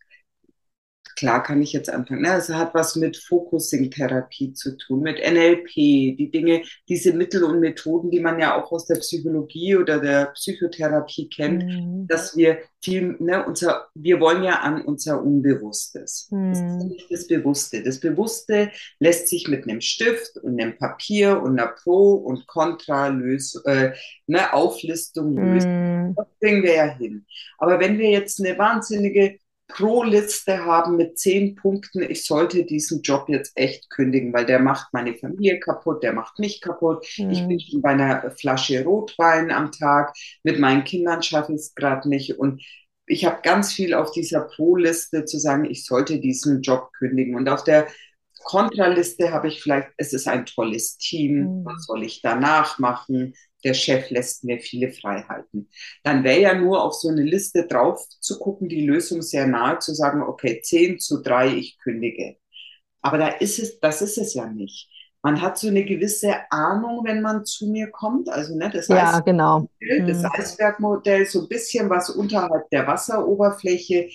[1.20, 2.22] klar kann ich jetzt anfangen.
[2.22, 2.34] Ne?
[2.34, 8.10] Es hat was mit Focusing-Therapie zu tun, mit NLP, die Dinge, diese Mittel und Methoden,
[8.10, 12.08] die man ja auch aus der Psychologie oder der Psychotherapie kennt, mhm.
[12.08, 16.30] dass wir viel, ne, unser, wir wollen ja an unser Unbewusstes.
[16.32, 16.50] Mhm.
[16.52, 16.88] Das ist mhm.
[16.88, 17.84] nicht das Bewusste.
[17.84, 23.62] Das Bewusste lässt sich mit einem Stift und einem Papier und einer Pro- und Kontra-Lösung,
[23.66, 23.92] äh,
[24.26, 26.08] ne, Auflistung lösen.
[26.08, 26.16] Mhm.
[26.16, 27.26] Das bringen wir ja hin.
[27.58, 29.38] Aber wenn wir jetzt eine wahnsinnige
[29.70, 34.92] Pro-Liste haben mit zehn Punkten, ich sollte diesen Job jetzt echt kündigen, weil der macht
[34.94, 37.06] meine Familie kaputt, der macht mich kaputt.
[37.18, 37.30] Mhm.
[37.30, 41.76] Ich bin schon bei einer Flasche Rotwein am Tag, mit meinen Kindern schaffe ich es
[41.76, 42.40] gerade nicht.
[42.40, 42.64] Und
[43.06, 47.36] ich habe ganz viel auf dieser Pro-Liste zu sagen, ich sollte diesen Job kündigen.
[47.36, 47.88] Und auf der
[48.44, 51.66] Kontraliste habe ich vielleicht, es ist ein tolles Team, mhm.
[51.66, 53.34] was soll ich danach machen?
[53.64, 55.70] Der Chef lässt mir viele Freiheiten.
[56.04, 59.80] Dann wäre ja nur auf so eine Liste drauf zu gucken, die Lösung sehr nahe,
[59.80, 62.38] zu sagen, okay, 10 zu 3, ich kündige.
[63.02, 64.90] Aber da ist es, das ist es ja nicht.
[65.22, 68.30] Man hat so eine gewisse Ahnung, wenn man zu mir kommt.
[68.30, 69.70] Also ne, das, ja, Eis genau.
[69.80, 70.30] das mhm.
[70.32, 74.10] Eisbergmodell, so ein bisschen was unterhalb der Wasseroberfläche,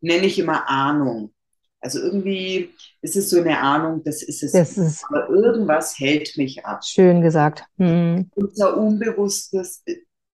[0.00, 1.32] nenne ich immer Ahnung.
[1.80, 4.52] Also irgendwie ist es so eine Ahnung, das ist es.
[4.52, 6.84] Das ist aber irgendwas hält mich ab.
[6.84, 7.64] Schön gesagt.
[7.76, 8.30] Mhm.
[8.34, 9.84] Unser Unbewusstes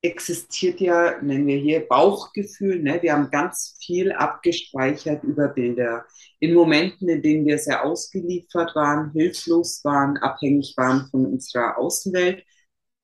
[0.02, 2.82] existiert ja, nennen wir hier Bauchgefühl.
[2.82, 3.02] Ne?
[3.02, 6.06] Wir haben ganz viel abgespeichert über Bilder.
[6.40, 12.44] In Momenten, in denen wir sehr ausgeliefert waren, hilflos waren, abhängig waren von unserer Außenwelt.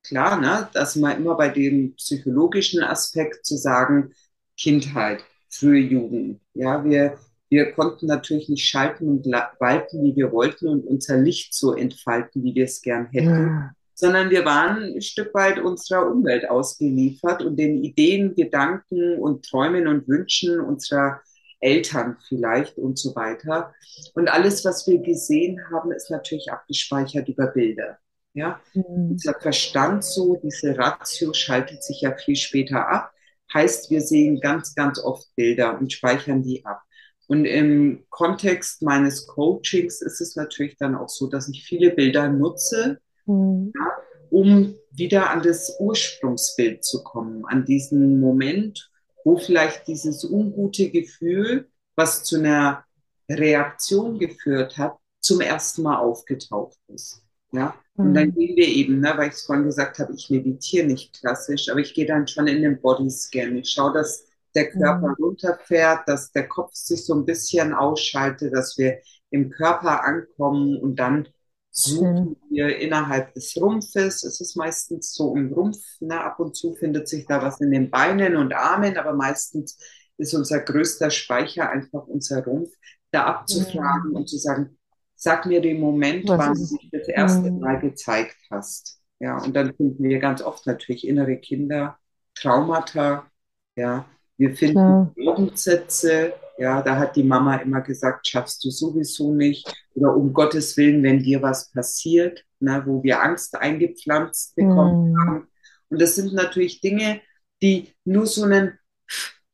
[0.04, 0.70] Klar, ne?
[0.74, 4.14] das ist immer bei dem psychologischen Aspekt zu sagen,
[4.58, 6.42] Kindheit, frühe Jugend.
[6.54, 9.26] Ja, wir, wir konnten natürlich nicht schalten und
[9.60, 13.48] walten, wie wir wollten und unser Licht so entfalten, wie wir es gern hätten.
[13.48, 19.44] Ja sondern wir waren ein Stück weit unserer Umwelt ausgeliefert und den Ideen, Gedanken und
[19.44, 21.20] Träumen und Wünschen unserer
[21.60, 23.74] Eltern vielleicht und so weiter.
[24.14, 27.98] Und alles, was wir gesehen haben, ist natürlich abgespeichert über Bilder.
[28.34, 29.12] Ja, mhm.
[29.12, 33.12] unser Verstand so, diese Ratio schaltet sich ja viel später ab.
[33.52, 36.84] Heißt, wir sehen ganz, ganz oft Bilder und speichern die ab.
[37.28, 42.30] Und im Kontext meines Coachings ist es natürlich dann auch so, dass ich viele Bilder
[42.30, 43.72] nutze, mhm.
[43.76, 43.92] ja,
[44.30, 48.90] um wieder an das Ursprungsbild zu kommen, an diesen Moment,
[49.24, 52.86] wo vielleicht dieses ungute Gefühl, was zu einer
[53.30, 57.22] Reaktion geführt hat, zum ersten Mal aufgetaucht ist.
[57.52, 57.76] Ja?
[57.96, 58.36] Und dann mhm.
[58.36, 61.80] gehen wir eben, ne, weil ich es vorhin gesagt habe, ich meditiere nicht klassisch, aber
[61.80, 63.58] ich gehe dann schon in den Bodyscan.
[63.58, 65.24] Ich schaue, dass der Körper mhm.
[65.24, 70.98] runterfährt, dass der Kopf sich so ein bisschen ausschaltet, dass wir im Körper ankommen und
[70.98, 71.28] dann
[71.70, 74.24] suchen wir innerhalb des Rumpfes.
[74.24, 75.78] Es ist meistens so im Rumpf.
[76.00, 76.20] Ne?
[76.20, 79.78] Ab und zu findet sich da was in den Beinen und Armen, aber meistens
[80.18, 82.72] ist unser größter Speicher einfach unser Rumpf,
[83.12, 84.18] da abzufragen ja.
[84.18, 84.78] und zu sagen,
[85.16, 87.60] sag mir den Moment, was wann du dich das erste mhm.
[87.60, 89.00] Mal gezeigt hast.
[89.20, 91.98] Ja, und dann finden wir ganz oft natürlich innere Kinder,
[92.36, 93.30] Traumata,
[93.76, 94.06] ja,
[94.38, 99.68] wir finden Glaubenssätze, ja, da hat die Mama immer gesagt, schaffst du sowieso nicht.
[99.94, 105.20] Oder um Gottes Willen, wenn dir was passiert, na, wo wir Angst eingepflanzt bekommen mm.
[105.20, 105.48] haben.
[105.90, 107.22] Und das sind natürlich Dinge,
[107.62, 108.78] die nur so einen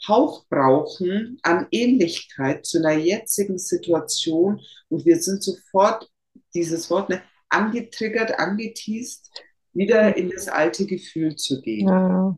[0.07, 4.61] Hauch brauchen an Ähnlichkeit zu einer jetzigen Situation.
[4.89, 6.09] Und wir sind sofort,
[6.53, 9.29] dieses Wort, ne, angetriggert, angeteased,
[9.73, 11.87] wieder in das alte Gefühl zu gehen.
[11.87, 12.37] Ja.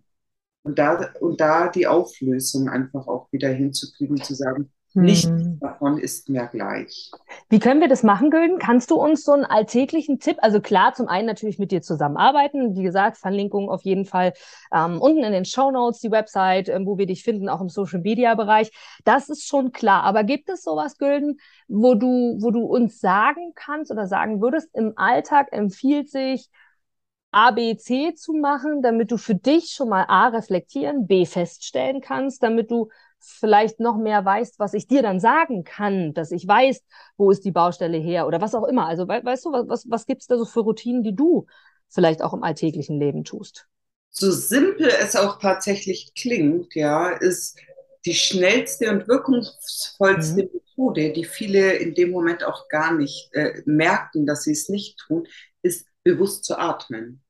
[0.66, 5.60] Und da, und da die Auflösung einfach auch wieder hinzukriegen, zu sagen, nichts hm.
[5.60, 7.12] davon ist mir gleich.
[7.50, 8.58] Wie können wir das machen, Gülden?
[8.58, 12.76] Kannst du uns so einen alltäglichen Tipp, also klar, zum einen natürlich mit dir zusammenarbeiten,
[12.76, 14.34] wie gesagt, Verlinkung auf jeden Fall
[14.74, 17.70] ähm, unten in den Show Notes, die Website, ähm, wo wir dich finden, auch im
[17.70, 18.72] Social Media Bereich.
[19.04, 20.02] Das ist schon klar.
[20.02, 24.70] Aber gibt es sowas, Gülden, wo du, wo du uns sagen kannst oder sagen würdest,
[24.74, 26.50] im Alltag empfiehlt sich,
[27.36, 32.00] A, B, C zu machen, damit du für dich schon mal A reflektieren, B feststellen
[32.00, 32.88] kannst, damit du
[33.20, 36.82] vielleicht noch mehr weißt, was ich dir dann sagen kann, dass ich weiß,
[37.18, 38.86] wo ist die Baustelle her oder was auch immer.
[38.86, 41.46] Also we weißt du, was, was, was gibt es da so für Routinen, die du
[41.90, 43.68] vielleicht auch im alltäglichen Leben tust?
[44.12, 47.60] So simpel es auch tatsächlich klingt, ja, ist
[48.06, 50.50] die schnellste und wirkungsvollste mhm.
[50.54, 55.00] Methode, die viele in dem Moment auch gar nicht äh, merken, dass sie es nicht
[55.00, 55.28] tun,
[55.64, 57.25] ist bewusst zu atmen.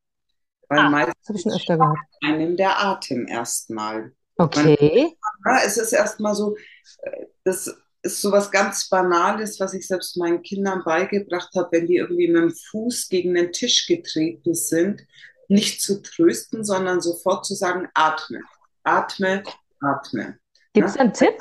[0.70, 1.98] Weil ah, meistens habe ich schon öfter gehört.
[2.24, 4.12] einem der Atem erstmal.
[4.38, 5.16] Okay.
[5.44, 6.56] Man, es ist erstmal so,
[7.04, 11.88] äh, das ist so was ganz Banales, was ich selbst meinen Kindern beigebracht habe, wenn
[11.88, 15.06] die irgendwie mit dem Fuß gegen den Tisch getreten sind,
[15.48, 18.42] nicht zu trösten, sondern sofort zu sagen, atme,
[18.84, 19.44] atme,
[19.80, 20.38] atme.
[20.74, 21.02] Gibt es ja?
[21.02, 21.36] einen Tipp?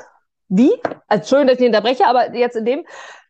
[0.47, 0.71] Wie?
[1.07, 2.85] Also, Entschuldigung, dass ich unterbreche, aber jetzt in dem,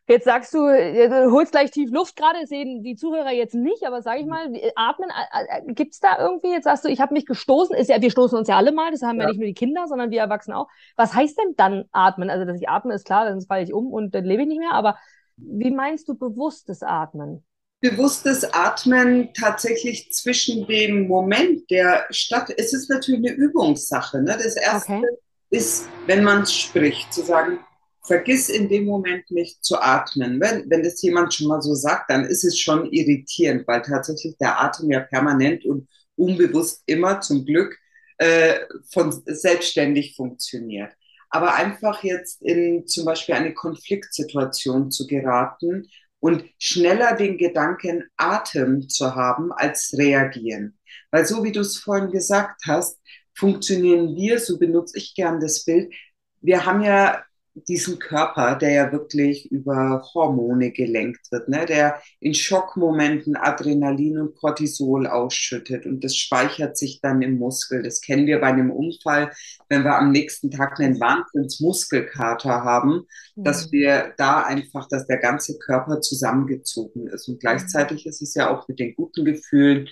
[0.07, 4.03] Jetzt sagst du, du holst gleich tief Luft gerade, sehen die Zuhörer jetzt nicht, aber
[4.03, 7.25] sag ich mal, atmen, äh, äh, gibt's da irgendwie, jetzt sagst du, ich habe mich
[7.25, 9.23] gestoßen, ist ja, wir stoßen uns ja alle mal, das haben ja.
[9.23, 10.67] ja nicht nur die Kinder, sondern wir Erwachsenen auch.
[10.95, 12.29] Was heißt denn dann atmen?
[12.29, 14.59] Also, dass ich atme, ist klar, sonst falle ich um und dann lebe ich nicht
[14.59, 14.95] mehr, aber
[15.37, 17.43] wie meinst du bewusstes Atmen?
[17.81, 24.21] Bewusstes Atmen tatsächlich zwischen dem Moment, der statt, es ist natürlich eine Übungssache.
[24.21, 24.37] Ne?
[24.41, 25.07] Das erste okay.
[25.49, 27.59] ist, wenn man spricht, zu sagen,
[28.05, 30.39] vergiss in dem Moment nicht zu atmen.
[30.39, 34.37] Wenn, wenn das jemand schon mal so sagt, dann ist es schon irritierend, weil tatsächlich
[34.37, 37.77] der Atem ja permanent und unbewusst immer zum Glück
[38.17, 38.59] äh,
[38.91, 40.93] von selbstständig funktioniert.
[41.29, 45.89] Aber einfach jetzt in zum Beispiel eine Konfliktsituation zu geraten
[46.19, 50.77] und schneller den Gedanken Atem zu haben als reagieren.
[51.11, 52.99] Weil so wie du es vorhin gesagt hast,
[53.33, 55.93] funktionieren wir, so benutze ich gern das Bild,
[56.41, 57.23] wir haben ja
[57.55, 61.65] diesen Körper, der ja wirklich über Hormone gelenkt wird, ne?
[61.65, 67.81] der in Schockmomenten Adrenalin und Cortisol ausschüttet und das speichert sich dann im Muskel.
[67.81, 69.31] Das kennen wir bei einem Unfall,
[69.69, 73.43] wenn wir am nächsten Tag einen Wahnsinnsmuskelkater haben, mhm.
[73.43, 77.29] dass wir da einfach, dass der ganze Körper zusammengezogen ist.
[77.29, 79.87] Und gleichzeitig ist es ja auch mit den guten Gefühlen,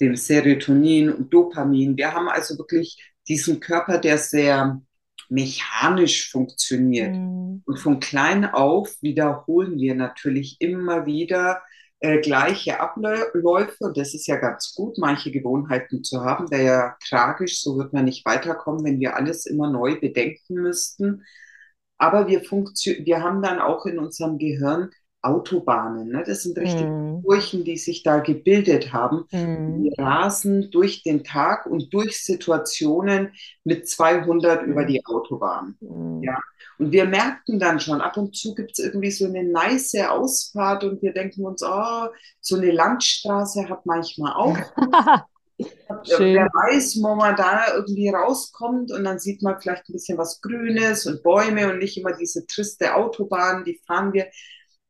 [0.00, 1.96] dem Serotonin und Dopamin.
[1.96, 4.80] Wir haben also wirklich diesen Körper, der sehr
[5.32, 7.14] mechanisch funktioniert.
[7.14, 7.62] Mhm.
[7.64, 11.62] Und von klein auf wiederholen wir natürlich immer wieder
[12.00, 13.84] äh, gleiche Abläufe.
[13.84, 16.50] Und das ist ja ganz gut, manche Gewohnheiten zu haben.
[16.50, 21.24] Wäre ja tragisch, so wird man nicht weiterkommen, wenn wir alles immer neu bedenken müssten.
[21.96, 24.90] Aber wir, wir haben dann auch in unserem Gehirn
[25.22, 26.08] Autobahnen.
[26.08, 26.24] Ne?
[26.26, 27.22] Das sind richtige mm.
[27.22, 29.24] Furchen, die sich da gebildet haben.
[29.30, 29.82] Mm.
[29.82, 33.32] Die rasen durch den Tag und durch Situationen
[33.64, 34.70] mit 200 mm.
[34.70, 35.76] über die Autobahn.
[35.80, 36.22] Mm.
[36.24, 36.38] Ja.
[36.78, 40.82] Und wir merken dann schon, ab und zu gibt es irgendwie so eine nice Ausfahrt
[40.82, 42.08] und wir denken uns, oh,
[42.40, 44.58] so eine Landstraße hat manchmal auch.
[46.04, 46.34] Schön.
[46.34, 50.40] Wer weiß, wo man da irgendwie rauskommt und dann sieht man vielleicht ein bisschen was
[50.40, 54.26] Grünes und Bäume und nicht immer diese triste Autobahn, die fahren wir.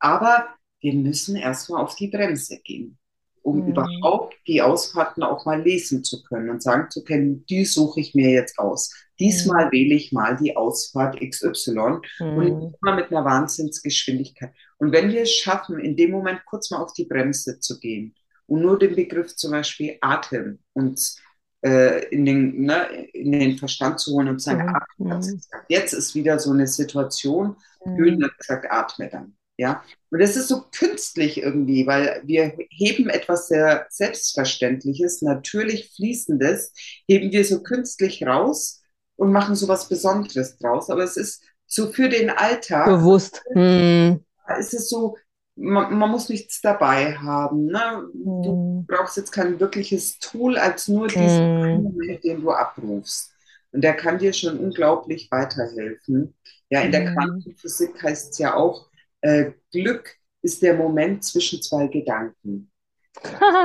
[0.02, 0.48] Aber
[0.80, 2.98] wir müssen erstmal auf die Bremse gehen,
[3.42, 3.68] um mhm.
[3.68, 8.12] überhaupt die Ausfahrten auch mal lesen zu können und sagen zu können, die suche ich
[8.12, 8.92] mir jetzt aus.
[9.20, 9.72] Diesmal mhm.
[9.72, 12.36] wähle ich mal die Ausfahrt XY mhm.
[12.36, 14.52] und mal mit einer Wahnsinnsgeschwindigkeit.
[14.78, 18.16] Und wenn wir es schaffen, in dem Moment kurz mal auf die Bremse zu gehen
[18.46, 21.16] und nur den Begriff zum Beispiel Atem uns
[21.64, 25.12] äh, in, den, ne, in den Verstand zu holen und zu sagen, mhm.
[25.12, 28.24] Atem, jetzt ist wieder so eine Situation, mhm.
[28.24, 29.36] hat gesagt, atme dann.
[29.58, 36.72] Ja, und das ist so künstlich irgendwie, weil wir heben etwas sehr Selbstverständliches, natürlich Fließendes,
[37.06, 38.82] heben wir so künstlich raus
[39.16, 40.90] und machen so was Besonderes draus.
[40.90, 42.86] Aber es ist so für den Alltag.
[42.86, 43.42] Bewusst.
[43.54, 44.24] Hm.
[44.58, 45.16] Es ist so,
[45.54, 47.66] man, man, muss nichts dabei haben.
[47.66, 48.02] Ne?
[48.12, 48.42] Hm.
[48.42, 51.82] Du brauchst jetzt kein wirkliches Tool als nur diesen hm.
[51.84, 53.32] Moment, den du abrufst.
[53.70, 56.34] Und der kann dir schon unglaublich weiterhelfen.
[56.68, 57.14] Ja, in der hm.
[57.14, 58.90] Quantenphysik heißt es ja auch,
[59.22, 62.70] äh, Glück ist der Moment zwischen zwei Gedanken.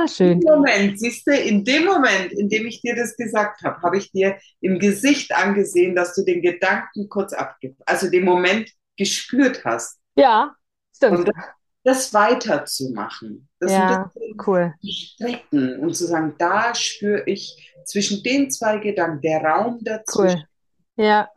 [0.06, 0.32] Schön.
[0.32, 3.80] In dem Moment, siehst du, in dem Moment, in dem ich dir das gesagt habe,
[3.82, 8.70] habe ich dir im Gesicht angesehen, dass du den Gedanken kurz abgibst, also den Moment
[8.96, 9.98] gespürt hast.
[10.14, 10.54] Ja,
[10.94, 11.18] stimmt.
[11.18, 11.44] Und das,
[11.82, 14.12] das weiterzumachen, das ja,
[14.46, 14.74] cool.
[14.84, 20.44] strecken und zu sagen, da spüre ich zwischen den zwei Gedanken, der Raum dazwischen.
[20.96, 21.04] Cool.
[21.04, 21.28] Ja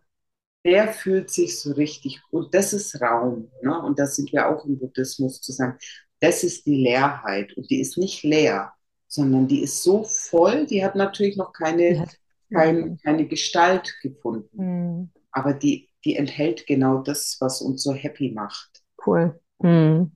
[0.64, 2.54] der fühlt sich so richtig gut.
[2.54, 3.52] Das ist Raum.
[3.62, 3.82] Ne?
[3.82, 5.78] Und das sind wir auch im Buddhismus zu sagen,
[6.20, 7.56] das ist die Leerheit.
[7.58, 8.74] Und die ist nicht leer,
[9.08, 12.18] sondern die ist so voll, die hat natürlich noch keine, hat,
[12.54, 14.50] kein, keine Gestalt gefunden.
[14.54, 15.10] Mhm.
[15.32, 18.84] Aber die, die enthält genau das, was uns so happy macht.
[19.06, 19.40] Cool.
[19.60, 20.12] Mhm.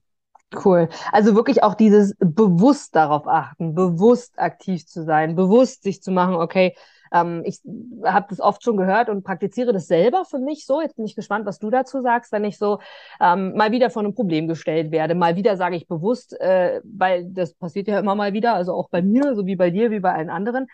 [0.64, 0.88] Cool.
[1.10, 6.36] Also wirklich auch dieses bewusst darauf achten, bewusst aktiv zu sein, bewusst sich zu machen,
[6.36, 6.76] okay,
[7.12, 7.60] ähm, ich
[8.04, 10.80] habe das oft schon gehört und praktiziere das selber für mich so.
[10.80, 12.78] Jetzt bin ich gespannt, was du dazu sagst, wenn ich so
[13.20, 15.14] ähm, mal wieder vor einem Problem gestellt werde.
[15.14, 18.88] Mal wieder sage ich bewusst, äh, weil das passiert ja immer mal wieder, also auch
[18.90, 20.66] bei mir, so wie bei dir, wie bei allen anderen,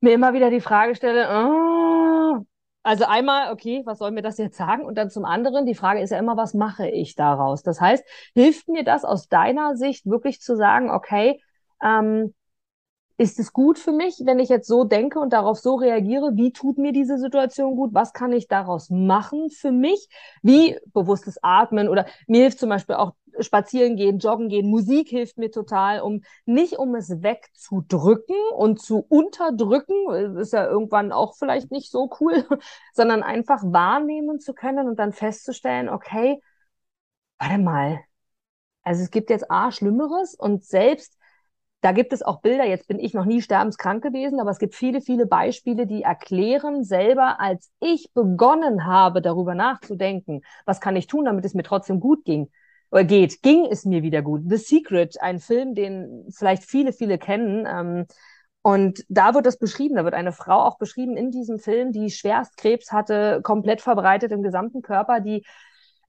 [0.00, 2.44] mir immer wieder die Frage stelle, oh,
[2.82, 4.84] also einmal, okay, was soll mir das jetzt sagen?
[4.84, 7.62] Und dann zum anderen, die Frage ist ja immer, was mache ich daraus?
[7.62, 11.40] Das heißt, hilft mir das aus deiner Sicht wirklich zu sagen, okay,
[11.82, 12.34] ähm,
[13.18, 16.32] ist es gut für mich, wenn ich jetzt so denke und darauf so reagiere?
[16.34, 17.94] Wie tut mir diese Situation gut?
[17.94, 20.08] Was kann ich daraus machen für mich?
[20.42, 24.68] Wie bewusstes Atmen oder mir hilft zum Beispiel auch spazieren gehen, joggen gehen.
[24.68, 31.12] Musik hilft mir total, um nicht um es wegzudrücken und zu unterdrücken, ist ja irgendwann
[31.12, 32.46] auch vielleicht nicht so cool,
[32.92, 36.40] sondern einfach wahrnehmen zu können und dann festzustellen, okay,
[37.38, 38.00] warte mal.
[38.82, 41.16] Also es gibt jetzt A, Schlimmeres und selbst
[41.82, 44.74] da gibt es auch Bilder, jetzt bin ich noch nie sterbenskrank gewesen, aber es gibt
[44.74, 51.08] viele, viele Beispiele, die erklären selber, als ich begonnen habe, darüber nachzudenken, was kann ich
[51.08, 52.50] tun, damit es mir trotzdem gut ging,
[52.92, 54.42] oder geht, ging es mir wieder gut.
[54.48, 57.66] The Secret, ein Film, den vielleicht viele, viele kennen.
[57.66, 58.06] Ähm,
[58.60, 62.10] und da wird das beschrieben, da wird eine Frau auch beschrieben in diesem Film, die
[62.10, 65.44] Schwerstkrebs hatte, komplett verbreitet im gesamten Körper, die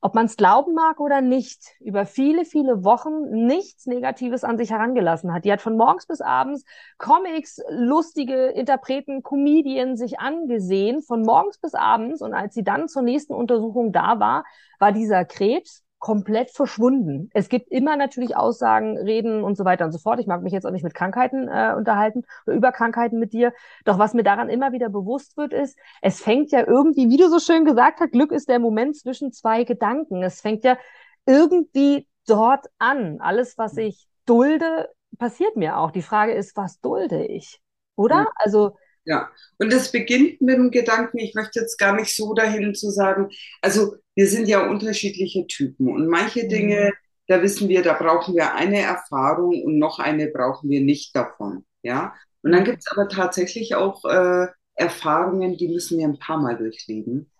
[0.03, 4.69] ob man es glauben mag oder nicht, über viele, viele Wochen nichts Negatives an sich
[4.69, 5.45] herangelassen hat.
[5.45, 6.65] Die hat von morgens bis abends
[6.97, 12.21] Comics, lustige Interpreten, Comedien sich angesehen, von morgens bis abends.
[12.21, 14.43] Und als sie dann zur nächsten Untersuchung da war,
[14.77, 17.29] war dieser Krebs komplett verschwunden.
[17.33, 20.19] Es gibt immer natürlich Aussagen, Reden und so weiter und so fort.
[20.19, 23.53] Ich mag mich jetzt auch nicht mit Krankheiten äh, unterhalten oder über Krankheiten mit dir.
[23.85, 27.29] Doch was mir daran immer wieder bewusst wird, ist, es fängt ja irgendwie, wie du
[27.29, 30.23] so schön gesagt hast, Glück ist der Moment zwischen zwei Gedanken.
[30.23, 30.77] Es fängt ja
[31.25, 33.21] irgendwie dort an.
[33.21, 35.91] Alles, was ich dulde, passiert mir auch.
[35.91, 37.61] Die Frage ist, was dulde ich?
[37.95, 38.27] Oder?
[38.35, 42.73] Also ja, und es beginnt mit dem Gedanken, ich möchte jetzt gar nicht so dahin
[42.73, 43.29] zu sagen,
[43.61, 46.49] also wir sind ja unterschiedliche Typen und manche mhm.
[46.49, 46.91] Dinge,
[47.27, 51.65] da wissen wir, da brauchen wir eine Erfahrung und noch eine brauchen wir nicht davon.
[51.83, 56.37] Ja, und dann gibt es aber tatsächlich auch äh, Erfahrungen, die müssen wir ein paar
[56.41, 57.31] Mal durchleben.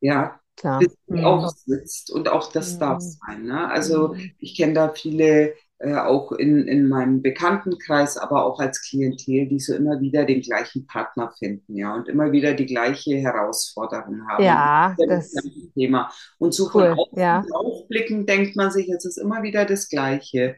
[0.00, 0.80] Ja, Klar.
[0.80, 1.24] bis sie Mhm.
[1.24, 3.10] auch sitzt und auch das darf Mhm.
[3.26, 3.44] sein.
[3.44, 3.68] Ne?
[3.70, 4.30] Also Mhm.
[4.38, 9.58] ich kenne da viele, äh, auch in, in meinem Bekanntenkreis, aber auch als Klientel, die
[9.58, 14.44] so immer wieder den gleichen Partner finden, ja, und immer wieder die gleiche Herausforderung haben.
[14.44, 15.42] Ja, das das
[15.74, 16.10] Thema.
[16.38, 16.94] Und so von cool.
[16.98, 17.42] außen Ja.
[17.48, 20.56] drauf blicken, denkt man sich, es ist immer wieder das Gleiche.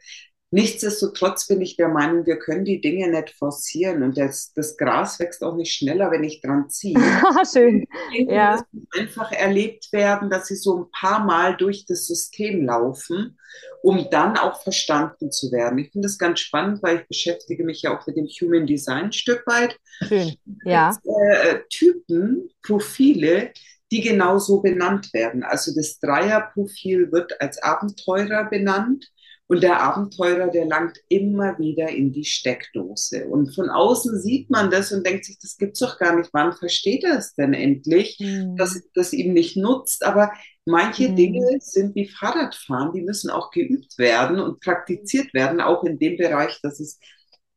[0.53, 5.19] Nichtsdestotrotz bin ich der Meinung, wir können die Dinge nicht forcieren und das, das Gras
[5.19, 6.99] wächst auch nicht schneller, wenn ich dran ziehe.
[7.53, 7.87] Schön.
[8.13, 8.63] Dinge Ja.
[8.99, 13.39] einfach erlebt werden, dass sie so ein paar Mal durch das System laufen,
[13.83, 15.79] um dann auch verstanden zu werden.
[15.79, 19.07] Ich finde das ganz spannend, weil ich beschäftige mich ja auch mit dem Human Design
[19.07, 19.79] ein Stück weit.
[20.07, 20.37] Schön.
[20.65, 20.91] Ja.
[20.91, 23.53] Gibt's, äh, Typen, Profile,
[23.91, 25.43] die genau so benannt werden.
[25.45, 29.07] Also das Dreierprofil wird als Abenteurer benannt.
[29.53, 33.27] Und der Abenteurer, der langt immer wieder in die Steckdose.
[33.29, 36.31] Und von außen sieht man das und denkt sich, das gibt's doch gar nicht.
[36.33, 38.19] Wann versteht er es denn endlich,
[38.57, 38.83] dass Mhm.
[38.95, 40.05] das ihm nicht nutzt?
[40.07, 40.33] Aber
[40.65, 41.17] manche Mhm.
[41.17, 46.17] Dinge sind wie Fahrradfahren, die müssen auch geübt werden und praktiziert werden, auch in dem
[46.17, 46.99] Bereich, dass es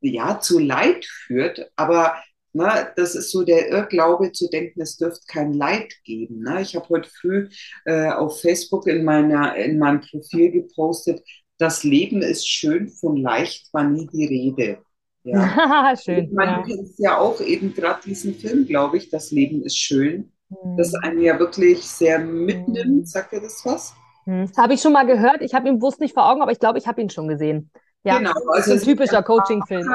[0.01, 1.71] ja zu Leid führt.
[1.77, 2.15] Aber
[2.53, 6.41] ne, das ist so der Irrglaube zu denken, es dürfte kein Leid geben.
[6.43, 6.61] Ne?
[6.61, 7.49] Ich habe heute früh
[7.85, 11.21] äh, auf Facebook in, meiner, in meinem Profil gepostet,
[11.57, 14.79] das Leben ist schön, von leicht war nie die Rede.
[15.23, 15.95] Ja.
[16.03, 16.25] Schön.
[16.25, 16.61] Ich meine, Ja.
[16.61, 20.31] du kennst ja auch eben gerade diesen Film, glaube ich, Das Leben ist schön,
[20.77, 20.99] das Mhm.
[21.01, 23.09] einen ja wirklich sehr mitnimmt.
[23.09, 23.93] Sagt dir das was?
[24.27, 24.51] Mhm.
[24.55, 25.41] Habe ich schon mal gehört.
[25.41, 27.71] Ich habe ihn bewusst nicht vor Augen, aber ich glaube, ich habe ihn schon gesehen.
[28.03, 29.85] Ja, Genau, das ist also ein typischer Coaching-Film.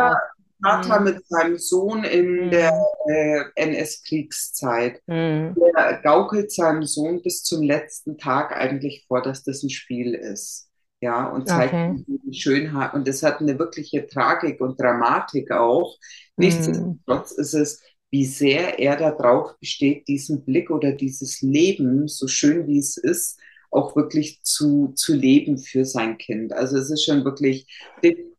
[0.63, 1.05] Vater Mhm.
[1.05, 2.51] mit seinem Sohn in Mhm.
[2.51, 2.73] der
[3.09, 5.01] äh, NS-Kriegszeit.
[5.07, 5.55] Mhm.
[5.77, 10.69] Der gaukelt seinem Sohn bis zum letzten Tag eigentlich vor, dass das ein Spiel ist.
[11.01, 12.05] Ja, und zeigt Okay.
[12.07, 12.95] die Schönheit.
[12.95, 15.97] Und es hat eine wirkliche Tragik und Dramatik auch.
[16.39, 17.01] Mhm.
[17.07, 22.67] Nichtsdestotrotz ist es, wie sehr er darauf besteht, diesen Blick oder dieses Leben, so schön
[22.67, 23.39] wie es ist,
[23.71, 26.53] auch wirklich zu, zu leben für sein Kind.
[26.53, 27.67] Also es ist schon wirklich,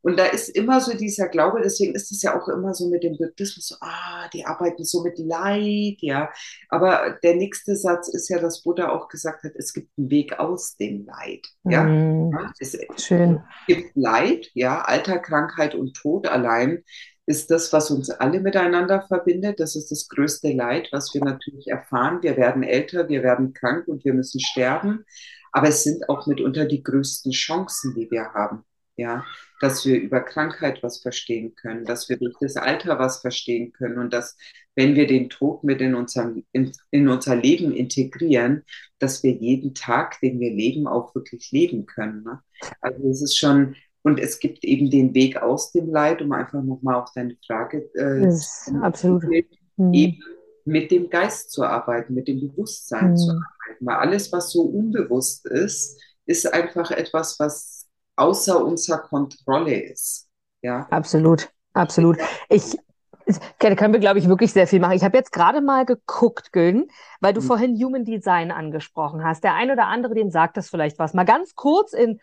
[0.02, 3.04] und da ist immer so dieser Glaube, deswegen ist es ja auch immer so mit
[3.04, 6.32] dem Buddhismus, so, ah, die arbeiten so mit Leid, ja.
[6.70, 10.40] Aber der nächste Satz ist ja, dass Buddha auch gesagt hat, es gibt einen Weg
[10.40, 11.84] aus dem Leid, ja.
[11.84, 12.36] Mhm.
[12.60, 13.42] Es Schön.
[13.68, 16.84] gibt Leid, ja, Alter, Krankheit und Tod allein
[17.28, 19.60] ist das, was uns alle miteinander verbindet.
[19.60, 22.22] Das ist das größte Leid, was wir natürlich erfahren.
[22.22, 25.06] Wir werden älter, wir werden krank und wir müssen sterben.
[25.52, 28.66] Aber es sind auch mitunter die größten Chancen, die wir haben.
[28.98, 29.24] Ja,
[29.62, 33.98] dass wir über Krankheit was verstehen können, dass wir durch das Alter was verstehen können
[33.98, 34.38] und dass,
[34.76, 38.64] wenn wir den Tod mit in, unserem, in, in unser Leben integrieren,
[39.00, 42.24] dass wir jeden Tag, den wir leben, auch wirklich leben können.
[42.24, 42.42] Ne?
[42.82, 46.62] Also es ist schon, und es gibt eben den Weg aus dem Leid, um einfach
[46.62, 49.24] nochmal auf deine Frage äh, Das ist absolut.
[49.78, 49.94] Mhm.
[49.94, 50.24] eben
[50.66, 53.38] mit dem Geist zu arbeiten, mit dem Bewusstsein zu Mhm.
[53.38, 53.86] arbeiten.
[53.86, 57.81] Weil alles, was so unbewusst ist, ist einfach etwas, was
[58.22, 60.30] außer unserer Kontrolle ist.
[60.62, 60.88] Ja.
[60.90, 62.18] Absolut, absolut.
[62.50, 62.78] Ich,
[63.60, 64.94] da können wir, glaube ich, wirklich sehr viel machen.
[64.94, 66.88] Ich habe jetzt gerade mal geguckt, Gülden,
[67.20, 67.46] weil du Mhm.
[67.46, 69.44] vorhin Human Design angesprochen hast.
[69.44, 71.14] Der ein oder andere, dem sagt das vielleicht was.
[71.14, 72.20] Mal ganz kurz in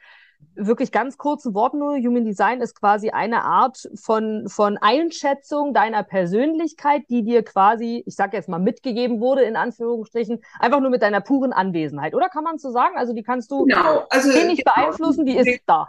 [0.54, 1.96] wirklich ganz kurzen Worten nur.
[1.96, 8.16] Human Design ist quasi eine Art von, von Einschätzung deiner Persönlichkeit, die dir quasi, ich
[8.16, 12.14] sage jetzt mal, mitgegeben wurde, in Anführungsstrichen, einfach nur mit deiner puren Anwesenheit.
[12.14, 12.96] Oder kann man so sagen?
[12.96, 14.72] Also die kannst du Genau, also wenig genau.
[14.74, 15.88] beeinflussen, die ist da.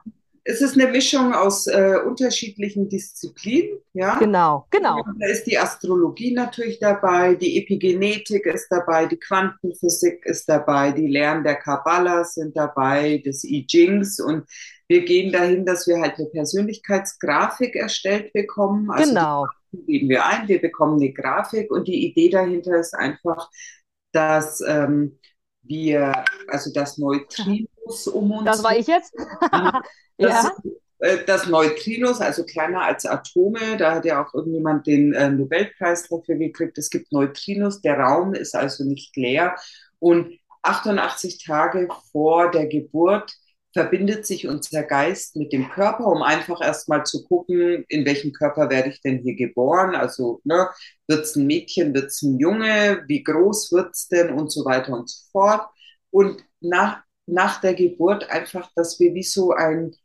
[0.49, 4.17] Es ist eine Mischung aus äh, unterschiedlichen Disziplinen, ja.
[4.17, 5.03] Genau, genau.
[5.19, 11.05] Da ist die Astrologie natürlich dabei, die Epigenetik ist dabei, die Quantenphysik ist dabei, die
[11.05, 14.45] Lehren der Kabbala sind dabei, des I Chings und
[14.87, 18.89] wir gehen dahin, dass wir halt eine Persönlichkeitsgrafik erstellt bekommen.
[18.89, 19.45] Also Genau.
[19.71, 23.51] die geben wir ein, wir bekommen eine Grafik und die Idee dahinter ist einfach,
[24.13, 25.19] dass ähm,
[25.61, 26.97] wir, also das
[27.89, 29.13] Neutrinos um uns Das war ich jetzt?
[30.17, 30.51] das,
[30.99, 36.07] äh, das Neutrinos, also kleiner als Atome, da hat ja auch irgendjemand den äh, Nobelpreis
[36.07, 36.77] dafür gekriegt.
[36.77, 39.55] Es gibt Neutrinos, der Raum ist also nicht leer.
[39.99, 43.33] Und 88 Tage vor der Geburt
[43.71, 48.69] verbindet sich unser Geist mit dem Körper, um einfach erstmal zu gucken, in welchem Körper
[48.69, 49.93] werde ich denn hier geboren?
[49.95, 50.69] Also, ne,
[51.07, 54.65] wird es ein Mädchen, wird es ein Junge, wie groß wird es denn und so
[54.65, 55.69] weiter und so fort.
[56.09, 59.95] Und nach, nach der Geburt einfach, dass wir wie so ein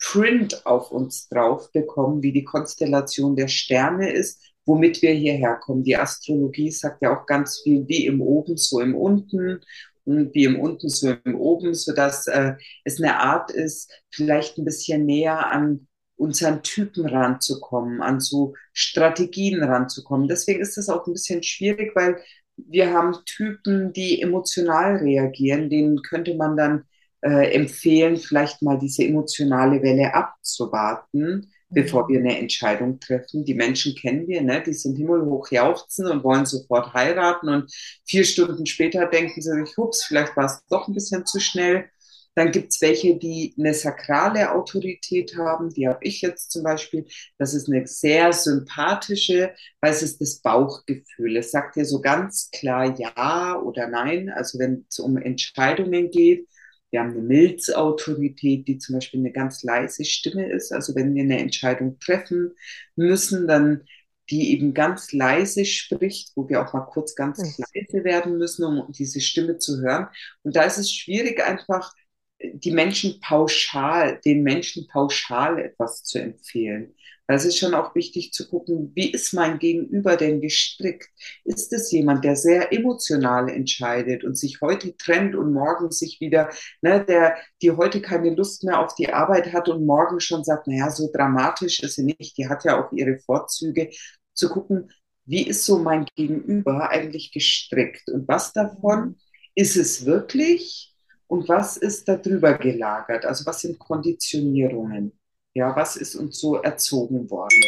[0.00, 5.82] Print auf uns drauf bekommen, wie die Konstellation der Sterne ist, womit wir hierher kommen.
[5.82, 9.60] Die Astrologie sagt ja auch ganz viel, wie im Oben, so im Unten
[10.04, 12.54] und wie im Unten, so im Oben, sodass äh,
[12.84, 19.62] es eine Art ist, vielleicht ein bisschen näher an unseren Typen ranzukommen, an so Strategien
[19.62, 20.28] ranzukommen.
[20.28, 22.20] Deswegen ist das auch ein bisschen schwierig, weil
[22.66, 26.84] wir haben Typen, die emotional reagieren, denen könnte man dann
[27.20, 32.08] äh, empfehlen, vielleicht mal diese emotionale Welle abzuwarten, bevor mhm.
[32.08, 33.44] wir eine Entscheidung treffen.
[33.44, 34.62] Die Menschen kennen wir, ne?
[34.64, 37.72] die sind himmelhoch jauchzen und wollen sofort heiraten und
[38.04, 41.90] vier Stunden später denken sie sich, hups, vielleicht war es doch ein bisschen zu schnell.
[42.38, 45.70] Dann gibt es welche, die eine sakrale Autorität haben.
[45.70, 47.04] Die habe ich jetzt zum Beispiel.
[47.36, 51.36] Das ist eine sehr sympathische, weil es ist das Bauchgefühl.
[51.36, 54.30] Es sagt dir so ganz klar Ja oder Nein.
[54.30, 56.46] Also wenn es um Entscheidungen geht.
[56.90, 60.72] Wir haben eine Milzautorität, die zum Beispiel eine ganz leise Stimme ist.
[60.72, 62.52] Also wenn wir eine Entscheidung treffen
[62.94, 63.82] müssen, dann
[64.30, 68.92] die eben ganz leise spricht, wo wir auch mal kurz ganz leise werden müssen, um
[68.92, 70.06] diese Stimme zu hören.
[70.44, 71.92] Und da ist es schwierig, einfach
[72.40, 76.94] die Menschen pauschal, den Menschen pauschal etwas zu empfehlen.
[77.26, 81.10] es ist schon auch wichtig zu gucken, wie ist mein Gegenüber denn gestrickt?
[81.44, 86.48] Ist es jemand, der sehr emotional entscheidet und sich heute trennt und morgen sich wieder,
[86.80, 90.68] ne, der, die heute keine Lust mehr auf die Arbeit hat und morgen schon sagt,
[90.68, 93.90] naja, so dramatisch ist sie nicht, die hat ja auch ihre Vorzüge,
[94.34, 94.90] zu gucken,
[95.26, 98.08] wie ist so mein Gegenüber eigentlich gestrickt?
[98.08, 99.16] Und was davon
[99.54, 100.94] ist es wirklich
[101.28, 103.24] und was ist da drüber gelagert?
[103.24, 105.18] Also was sind Konditionierungen?
[105.54, 107.60] Ja, was ist uns so erzogen worden?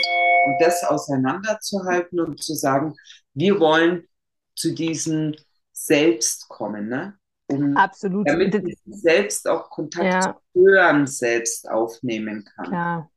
[0.46, 2.94] Und das auseinanderzuhalten und zu sagen,
[3.34, 4.04] wir wollen
[4.56, 5.34] zu diesem
[5.72, 7.14] Selbst kommen, ne?
[7.46, 8.28] Um, Absolut.
[8.28, 10.20] Damit man selbst auch Kontakt ja.
[10.20, 12.72] zu Hören selbst aufnehmen kann.
[12.72, 13.10] Ja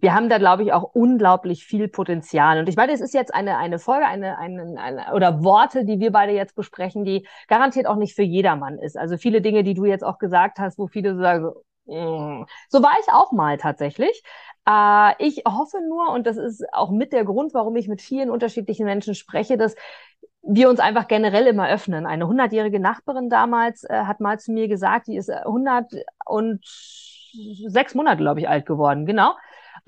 [0.00, 2.58] wir haben da, glaube ich, auch unglaublich viel Potenzial.
[2.58, 6.00] Und ich meine, es ist jetzt eine, eine Folge, eine, eine, eine, oder Worte, die
[6.00, 8.96] wir beide jetzt besprechen, die garantiert auch nicht für jedermann ist.
[8.96, 11.46] Also viele Dinge, die du jetzt auch gesagt hast, wo viele so sagen,
[11.86, 12.44] mm.
[12.68, 14.22] so war ich auch mal tatsächlich.
[14.68, 18.30] Äh, ich hoffe nur, und das ist auch mit der Grund, warum ich mit vielen
[18.30, 19.74] unterschiedlichen Menschen spreche, dass
[20.42, 22.06] wir uns einfach generell immer öffnen.
[22.06, 25.92] Eine hundertjährige Nachbarin damals äh, hat mal zu mir gesagt, die ist 100
[26.24, 26.64] und
[27.66, 29.34] sechs Monate, glaube ich, alt geworden, genau.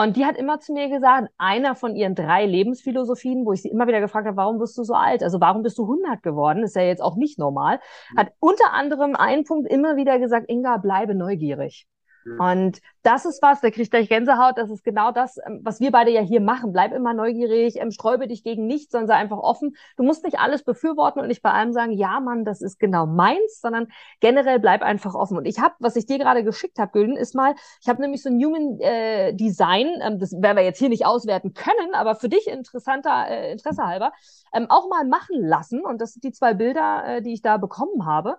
[0.01, 3.69] Und die hat immer zu mir gesagt, einer von ihren drei Lebensphilosophien, wo ich sie
[3.69, 5.23] immer wieder gefragt habe, warum bist du so alt?
[5.23, 6.63] Also warum bist du 100 geworden?
[6.63, 7.81] Ist ja jetzt auch nicht normal.
[8.17, 11.87] Hat unter anderem einen Punkt immer wieder gesagt, Inga, bleibe neugierig.
[12.31, 12.41] Mhm.
[12.41, 15.91] Und das ist was, da kriegt gleich Gänsehaut, das ist genau das, ähm, was wir
[15.91, 16.73] beide ja hier machen.
[16.73, 19.75] Bleib immer neugierig, ähm, sträube dich gegen nichts, sondern sei einfach offen.
[19.97, 23.07] Du musst nicht alles befürworten und nicht bei allem sagen, ja, Mann, das ist genau
[23.07, 23.89] meins, sondern
[24.21, 25.37] generell bleib einfach offen.
[25.37, 28.23] Und ich habe, was ich dir gerade geschickt habe, Gülden, ist mal, ich habe nämlich
[28.23, 32.15] so ein Human äh, Design, ähm, das werden wir jetzt hier nicht auswerten können, aber
[32.15, 34.13] für dich interessanter, äh, Interesse halber,
[34.53, 35.85] ähm, auch mal machen lassen.
[35.85, 38.37] Und das sind die zwei Bilder, äh, die ich da bekommen habe.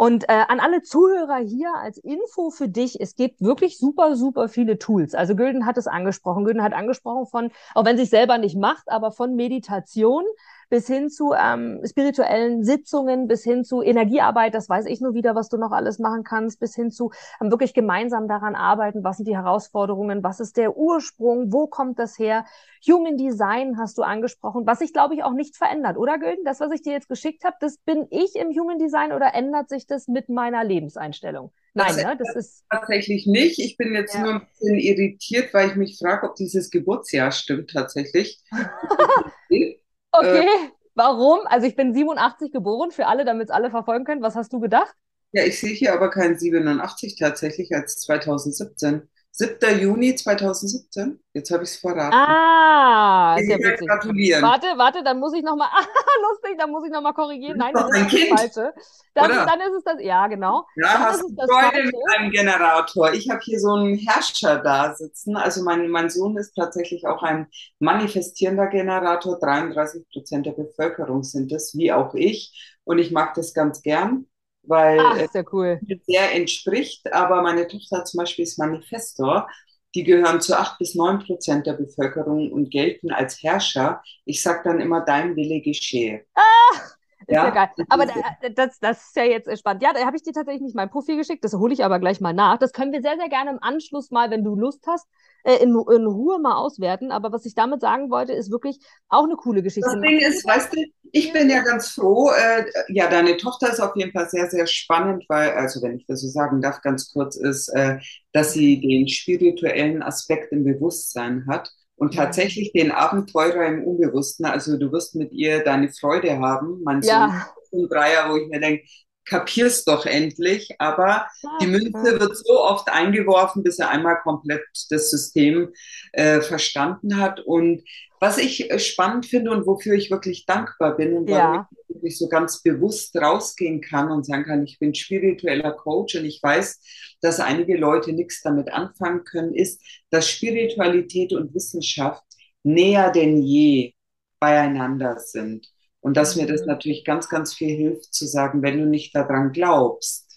[0.00, 4.48] Und äh, an alle Zuhörer hier als Info für dich, es gibt wirklich super, super
[4.48, 5.14] viele Tools.
[5.14, 6.46] Also Gülden hat es angesprochen.
[6.46, 10.24] Gülden hat angesprochen von, auch wenn sie es selber nicht macht, aber von Meditation
[10.70, 15.34] bis hin zu ähm, spirituellen Sitzungen, bis hin zu Energiearbeit, das weiß ich nur wieder,
[15.34, 17.10] was du noch alles machen kannst, bis hin zu
[17.42, 21.98] ähm, wirklich gemeinsam daran arbeiten, was sind die Herausforderungen, was ist der Ursprung, wo kommt
[21.98, 22.46] das her?
[22.88, 26.44] Human Design hast du angesprochen, was sich, glaube ich, auch nicht verändert, oder Gülden?
[26.44, 29.68] Das, was ich dir jetzt geschickt habe, das bin ich im Human Design oder ändert
[29.68, 31.52] sich das mit meiner Lebenseinstellung?
[31.74, 32.16] Nein, das, ne?
[32.18, 33.58] das ist tatsächlich nicht.
[33.58, 34.22] Ich bin jetzt ja.
[34.22, 38.40] nur ein bisschen irritiert, weil ich mich frage, ob dieses Geburtsjahr stimmt tatsächlich.
[40.12, 41.40] Okay, äh, warum?
[41.46, 44.22] Also ich bin 87 geboren, für alle, damit es alle verfolgen können.
[44.22, 44.94] Was hast du gedacht?
[45.32, 49.08] Ja, ich sehe hier aber kein 87 tatsächlich als 2017.
[49.32, 49.80] 7.
[49.80, 51.18] Juni 2017.
[51.32, 52.14] Jetzt habe ich es verraten.
[52.14, 53.88] Ah, sehr witzig.
[53.88, 54.42] Gratulieren.
[54.42, 55.84] Warte, warte, dann muss ich nochmal, ah,
[56.28, 57.56] lustig, dann muss ich nochmal korrigieren.
[57.56, 58.74] Nein, das ist das Falsche.
[59.14, 60.66] Dann, dann, ist es das, ja, genau.
[60.76, 63.12] Ja, dann hast du Freude mit einem Generator.
[63.12, 65.36] Ich habe hier so einen Herrscher da sitzen.
[65.36, 69.38] Also mein, mein Sohn ist tatsächlich auch ein manifestierender Generator.
[69.38, 72.76] 33 Prozent der Bevölkerung sind es, wie auch ich.
[72.84, 74.26] Und ich mag das ganz gern
[74.70, 75.80] weil Ach, sehr cool.
[75.88, 77.12] es sehr entspricht.
[77.12, 79.48] Aber meine Tochter zum Beispiel ist Manifestor.
[79.94, 84.02] Die gehören zu acht bis neun Prozent der Bevölkerung und gelten als Herrscher.
[84.24, 86.24] Ich sage dann immer, dein Wille geschehe.
[86.34, 86.80] Ah!
[87.26, 87.68] Ist ja, ja geil.
[87.88, 88.14] Aber da,
[88.54, 89.82] das, das ist ja jetzt spannend.
[89.82, 91.44] Ja, da habe ich dir tatsächlich nicht mein Profil geschickt.
[91.44, 92.58] Das hole ich aber gleich mal nach.
[92.58, 95.06] Das können wir sehr, sehr gerne im Anschluss mal, wenn du Lust hast,
[95.44, 97.12] äh, in, in Ruhe mal auswerten.
[97.12, 99.90] Aber was ich damit sagen wollte, ist wirklich auch eine coole Geschichte.
[99.92, 102.30] Das Ding ist, weißt du, ich bin ja ganz froh.
[102.30, 106.06] Äh, ja, deine Tochter ist auf jeden Fall sehr, sehr spannend, weil, also wenn ich
[106.06, 107.98] das so sagen darf, ganz kurz ist, äh,
[108.32, 111.70] dass sie den spirituellen Aspekt im Bewusstsein hat
[112.00, 114.46] und tatsächlich den Abenteurer im Unbewussten.
[114.46, 116.80] Also du wirst mit ihr deine Freude haben.
[116.82, 117.46] Mein ja.
[117.72, 118.84] Dreier, wo ich mir denke,
[119.30, 120.74] kapier's doch endlich.
[120.78, 121.26] Aber
[121.62, 125.72] die Münze wird so oft eingeworfen, bis er einmal komplett das System
[126.12, 127.40] äh, verstanden hat.
[127.40, 127.82] Und
[128.18, 131.68] was ich äh, spannend finde und wofür ich wirklich dankbar bin und warum ja.
[131.70, 136.26] ich wirklich so ganz bewusst rausgehen kann und sagen kann, ich bin spiritueller Coach und
[136.26, 136.80] ich weiß,
[137.22, 142.24] dass einige Leute nichts damit anfangen können, ist, dass Spiritualität und Wissenschaft
[142.62, 143.94] näher denn je
[144.40, 145.68] beieinander sind.
[146.00, 146.68] Und dass mir das mhm.
[146.68, 150.30] natürlich ganz, ganz viel hilft zu sagen, wenn du nicht daran glaubst,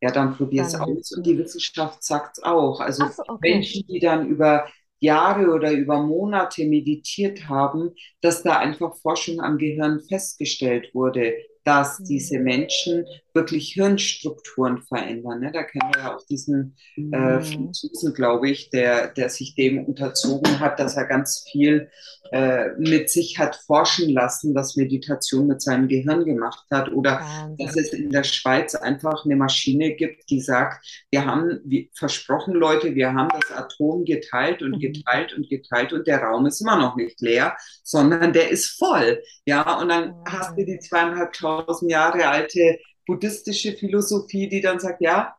[0.00, 1.12] ja, dann probier es aus.
[1.12, 2.80] Und die Wissenschaft sagt es auch.
[2.80, 3.54] Also so, okay.
[3.54, 4.66] Menschen, die dann über
[5.00, 11.34] Jahre oder über Monate meditiert haben, dass da einfach Forschung am Gehirn festgestellt wurde,
[11.64, 12.04] dass mhm.
[12.04, 15.40] diese Menschen wirklich Hirnstrukturen verändern.
[15.40, 15.50] Ne?
[15.52, 17.42] Da kennen wir ja auch diesen äh, mhm.
[17.42, 21.90] Franzosen, glaube ich, der, der sich dem unterzogen hat, dass er ganz viel
[22.30, 26.92] äh, mit sich hat forschen lassen, was Meditation mit seinem Gehirn gemacht hat.
[26.92, 27.66] Oder Wahnsinn.
[27.66, 32.54] dass es in der Schweiz einfach eine Maschine gibt, die sagt, wir haben wie versprochen,
[32.54, 34.80] Leute, wir haben das Atom geteilt und mhm.
[34.80, 39.20] geteilt und geteilt und der Raum ist immer noch nicht leer, sondern der ist voll.
[39.44, 40.32] Ja, und dann Wahnsinn.
[40.32, 45.34] hast du die zweieinhalbtausend Jahre alte buddhistische Philosophie, die dann sagt, ja,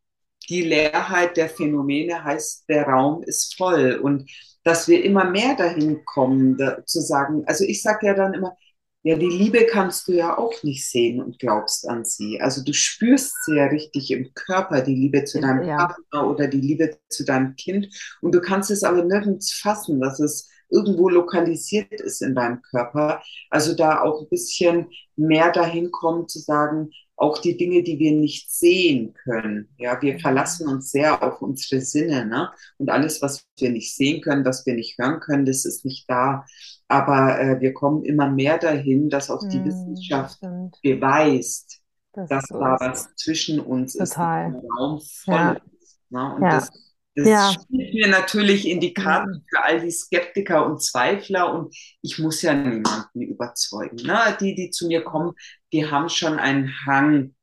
[0.49, 4.30] die Leerheit der Phänomene heißt, der Raum ist voll und
[4.63, 8.55] dass wir immer mehr dahin kommen, da, zu sagen, also ich sage ja dann immer,
[9.03, 12.41] ja, die Liebe kannst du ja auch nicht sehen und glaubst an sie.
[12.41, 15.78] Also du spürst sie ja richtig im Körper, die Liebe zu deinem ja.
[15.78, 17.88] Partner oder die Liebe zu deinem Kind.
[18.22, 23.22] Und du kannst es aber nirgends fassen, dass es irgendwo lokalisiert ist in deinem Körper.
[23.51, 28.11] Also da auch ein bisschen mehr dahin kommen zu sagen, auch die Dinge, die wir
[28.11, 29.70] nicht sehen können.
[29.78, 30.20] Ja, wir mhm.
[30.20, 32.51] verlassen uns sehr auf unsere Sinne, ne?
[32.78, 36.09] Und alles, was wir nicht sehen können, was wir nicht hören können, das ist nicht
[36.09, 36.45] da.
[36.88, 40.78] Aber äh, wir kommen immer mehr dahin, dass auch die mm, Wissenschaft stimmt.
[40.84, 41.80] beweist,
[42.13, 44.49] das dass da was zwischen uns Total.
[44.49, 45.51] ist, Raum voll ja.
[45.82, 45.99] ist.
[46.09, 46.36] Ne?
[46.36, 46.49] Und ja.
[46.49, 46.72] das
[47.16, 47.53] das ja.
[47.53, 52.41] spielt mir natürlich in die Karten für all die Skeptiker und Zweifler und ich muss
[52.41, 54.05] ja niemanden überzeugen.
[54.05, 54.38] Ne?
[54.41, 55.32] Die, die zu mir kommen,
[55.76, 57.36] die haben schon einen Hang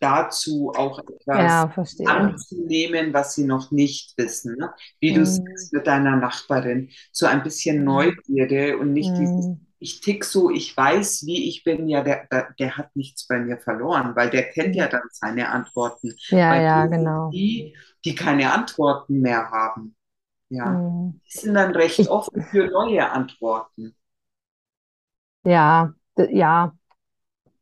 [0.00, 4.56] dazu, auch etwas ja, anzunehmen, was sie noch nicht wissen.
[4.56, 4.72] Ne?
[5.00, 5.16] Wie mhm.
[5.16, 7.84] du sagst mit deiner Nachbarin, so ein bisschen.
[7.84, 9.18] Neugierde und nicht mhm.
[9.18, 9.46] dieses,
[9.80, 13.38] ich tick so, ich weiß, wie ich bin, ja, der, der, der, hat nichts bei
[13.38, 16.14] mir verloren, weil der kennt ja dann seine Antworten.
[16.28, 17.30] Ja, weil ja, genau.
[17.30, 17.76] Die,
[18.06, 19.94] die keine Antworten mehr haben.
[20.48, 21.20] Ja, mhm.
[21.26, 23.94] die sind dann recht offen für neue Antworten.
[25.44, 25.92] Ja,
[26.30, 26.72] ja.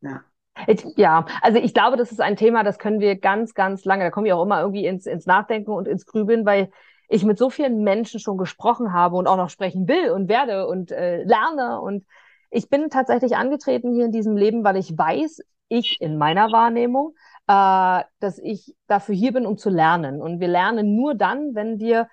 [0.05, 0.23] Ja.
[0.69, 4.05] Ich, ja, also ich glaube, das ist ein Thema, das können wir ganz, ganz lange,
[4.05, 6.71] da komme ich auch immer irgendwie ins, ins Nachdenken und ins Grübeln, weil
[7.09, 10.69] ich mit so vielen Menschen schon gesprochen habe und auch noch sprechen will und werde
[10.69, 11.81] und äh, lerne.
[11.81, 12.07] Und
[12.51, 17.15] ich bin tatsächlich angetreten hier in diesem Leben, weil ich weiß, ich in meiner Wahrnehmung
[17.47, 20.21] äh, dass ich dafür hier bin, um zu lernen.
[20.23, 22.09] Und wir lernen nur dann, wenn wir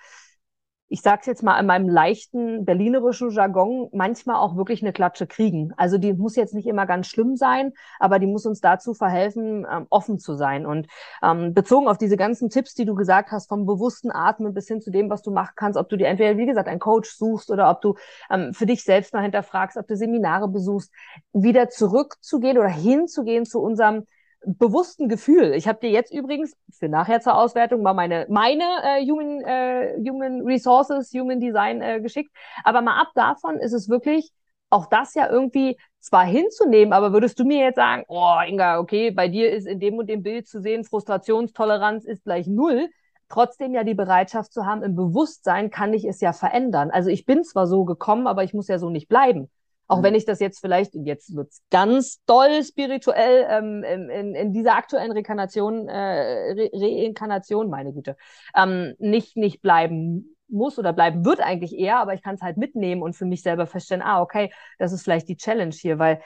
[0.91, 5.25] ich sage es jetzt mal in meinem leichten berlinerischen Jargon, manchmal auch wirklich eine Klatsche
[5.25, 5.73] kriegen.
[5.77, 9.65] Also die muss jetzt nicht immer ganz schlimm sein, aber die muss uns dazu verhelfen,
[9.71, 10.65] ähm, offen zu sein.
[10.65, 10.87] Und
[11.23, 14.81] ähm, bezogen auf diese ganzen Tipps, die du gesagt hast, vom bewussten Atmen bis hin
[14.81, 17.51] zu dem, was du machen kannst, ob du dir entweder, wie gesagt, einen Coach suchst
[17.51, 17.95] oder ob du
[18.29, 20.91] ähm, für dich selbst mal hinterfragst, ob du Seminare besuchst,
[21.31, 24.07] wieder zurückzugehen oder hinzugehen zu unserem
[24.45, 25.53] bewussten Gefühl.
[25.53, 29.95] Ich habe dir jetzt übrigens für nachher zur Auswertung mal meine meine äh, Human äh,
[29.97, 32.31] Human Resources, Human Design äh, geschickt.
[32.63, 34.31] Aber mal ab davon ist es wirklich
[34.69, 39.11] auch das ja irgendwie zwar hinzunehmen, aber würdest du mir jetzt sagen, oh Inga, okay,
[39.11, 42.89] bei dir ist in dem und dem Bild zu sehen, Frustrationstoleranz ist gleich null,
[43.29, 46.89] trotzdem ja die Bereitschaft zu haben, im Bewusstsein kann ich es ja verändern.
[46.89, 49.49] Also ich bin zwar so gekommen, aber ich muss ja so nicht bleiben.
[49.91, 50.03] Auch mhm.
[50.03, 55.11] wenn ich das jetzt vielleicht, jetzt wird's ganz doll spirituell, ähm, in, in dieser aktuellen
[55.11, 58.15] Rekarnation, äh, Re Reinkarnation, meine Güte,
[58.55, 62.55] ähm, nicht, nicht bleiben muss oder bleiben wird eigentlich eher, aber ich kann es halt
[62.55, 66.21] mitnehmen und für mich selber feststellen, ah, okay, das ist vielleicht die Challenge hier, weil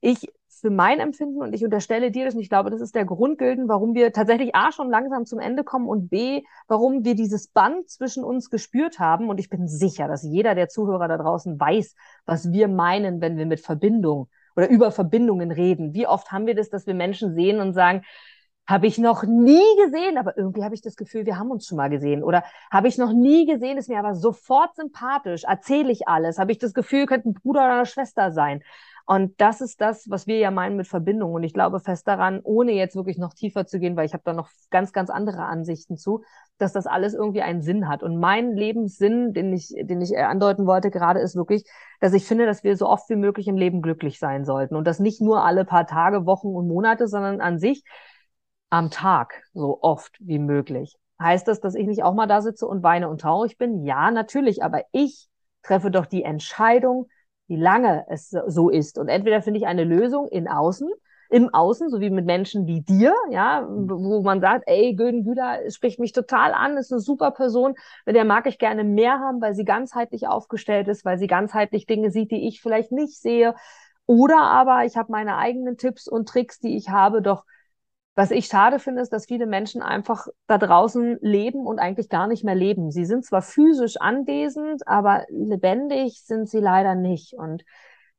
[0.00, 0.28] ich
[0.64, 3.68] für mein Empfinden und ich unterstelle dir das und ich glaube, das ist der Grundgülden,
[3.68, 7.90] warum wir tatsächlich A schon langsam zum Ende kommen und B, warum wir dieses Band
[7.90, 11.94] zwischen uns gespürt haben und ich bin sicher, dass jeder der Zuhörer da draußen weiß,
[12.24, 15.92] was wir meinen, wenn wir mit Verbindung oder über Verbindungen reden.
[15.92, 18.00] Wie oft haben wir das, dass wir Menschen sehen und sagen,
[18.66, 21.76] habe ich noch nie gesehen, aber irgendwie habe ich das Gefühl, wir haben uns schon
[21.76, 22.24] mal gesehen.
[22.24, 26.52] Oder habe ich noch nie gesehen, ist mir aber sofort sympathisch, erzähle ich alles, habe
[26.52, 28.62] ich das Gefühl, könnte ein Bruder oder eine Schwester sein.
[29.06, 31.34] Und das ist das, was wir ja meinen mit Verbindung.
[31.34, 34.22] Und ich glaube fest daran, ohne jetzt wirklich noch tiefer zu gehen, weil ich habe
[34.24, 36.22] da noch ganz, ganz andere Ansichten zu,
[36.56, 38.02] dass das alles irgendwie einen Sinn hat.
[38.02, 41.64] Und mein Lebenssinn, den ich, den ich andeuten wollte gerade, ist wirklich,
[42.00, 44.74] dass ich finde, dass wir so oft wie möglich im Leben glücklich sein sollten.
[44.74, 47.84] Und das nicht nur alle paar Tage, Wochen und Monate, sondern an sich
[48.70, 50.96] am Tag so oft wie möglich.
[51.20, 53.84] Heißt das, dass ich nicht auch mal da sitze und weine und traurig bin?
[53.84, 54.62] Ja, natürlich.
[54.62, 55.28] Aber ich
[55.62, 57.08] treffe doch die Entscheidung,
[57.46, 58.98] wie lange es so ist.
[58.98, 60.88] Und entweder finde ich eine Lösung in Außen,
[61.30, 65.58] im Außen, so wie mit Menschen wie dir, ja, wo man sagt, ey, Gülden Güder
[65.70, 67.74] spricht mich total an, ist eine super Person,
[68.06, 71.86] mit der mag ich gerne mehr haben, weil sie ganzheitlich aufgestellt ist, weil sie ganzheitlich
[71.86, 73.54] Dinge sieht, die ich vielleicht nicht sehe.
[74.06, 77.44] Oder aber ich habe meine eigenen Tipps und Tricks, die ich habe, doch
[78.14, 82.26] was ich schade finde, ist, dass viele Menschen einfach da draußen leben und eigentlich gar
[82.28, 82.90] nicht mehr leben.
[82.90, 87.34] Sie sind zwar physisch anwesend, aber lebendig sind sie leider nicht.
[87.34, 87.64] Und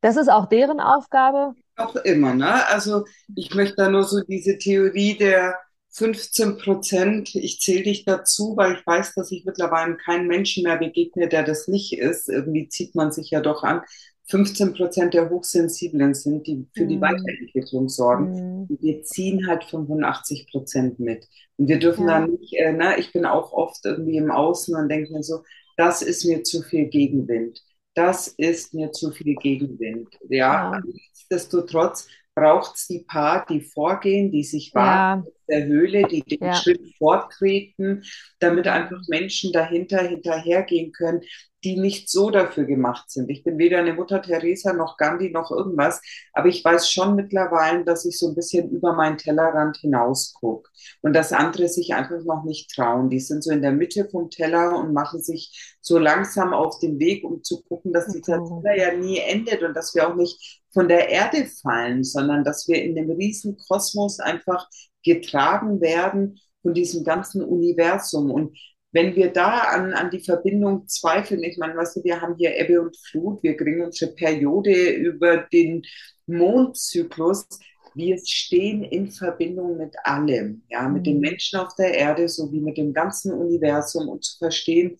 [0.01, 1.53] das ist auch deren Aufgabe.
[1.77, 2.67] Auch immer, ne?
[2.67, 5.57] Also ich möchte da nur so diese Theorie der
[5.91, 10.77] 15 Prozent, ich zähle dich dazu, weil ich weiß, dass ich mittlerweile keinen Menschen mehr
[10.77, 12.27] begegne, der das nicht ist.
[12.27, 13.81] Irgendwie zieht man sich ja doch an.
[14.27, 17.01] 15 Prozent der Hochsensiblen sind, die für die mhm.
[17.01, 18.65] Weiterentwicklung sorgen.
[18.67, 18.77] Mhm.
[18.81, 21.27] Wir ziehen halt 85 Prozent mit.
[21.57, 22.19] Und wir dürfen ja.
[22.19, 25.43] dann nicht, äh, na, ich bin auch oft irgendwie im Außen und denke mir so,
[25.77, 27.61] das ist mir zu viel Gegenwind.
[27.93, 30.09] Das ist mir zu viel Gegenwind.
[30.27, 30.81] Ja, ja.
[30.85, 35.31] nichtsdestotrotz braucht es die Paar, die vorgehen, die sich wagen ja.
[35.47, 36.55] Der Höhle, die den ja.
[36.55, 38.03] Schritt forttreten,
[38.39, 41.21] damit einfach Menschen dahinter hinterhergehen können,
[41.65, 43.29] die nicht so dafür gemacht sind.
[43.29, 45.99] Ich bin weder eine Mutter Teresa noch Gandhi noch irgendwas,
[46.31, 50.69] aber ich weiß schon mittlerweile, dass ich so ein bisschen über meinen Tellerrand hinaus gucke
[51.01, 53.09] und dass andere sich einfach noch nicht trauen.
[53.09, 56.99] Die sind so in der Mitte vom Teller und machen sich so langsam auf den
[56.99, 58.61] Weg, um zu gucken, dass dieser mhm.
[58.61, 62.67] Teller ja nie endet und dass wir auch nicht von der Erde fallen, sondern dass
[62.67, 64.69] wir in dem riesen Kosmos einfach
[65.05, 68.31] getragen werden von diesem ganzen Universum.
[68.31, 68.57] Und
[68.91, 72.57] wenn wir da an, an die Verbindung zweifeln, ich meine, weißt du, wir haben hier
[72.57, 75.83] Ebbe und Flut, wir kriegen unsere Periode über den
[76.25, 77.47] Mondzyklus,
[77.93, 81.21] wir stehen in Verbindung mit allem, ja, mit den mhm.
[81.21, 84.97] Menschen auf der Erde sowie mit dem ganzen Universum und zu verstehen,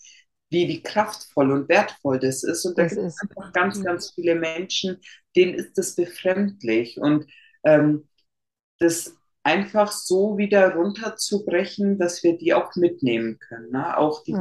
[0.49, 2.65] wie, wie kraftvoll und wertvoll das ist.
[2.65, 5.01] Und da gibt es einfach ganz, ganz viele Menschen,
[5.35, 6.97] denen ist das befremdlich.
[6.97, 7.25] Und
[7.65, 8.07] ähm,
[8.79, 13.71] das einfach so wieder runterzubrechen, dass wir die auch mitnehmen können.
[13.71, 13.95] Ne?
[13.95, 14.33] Auch die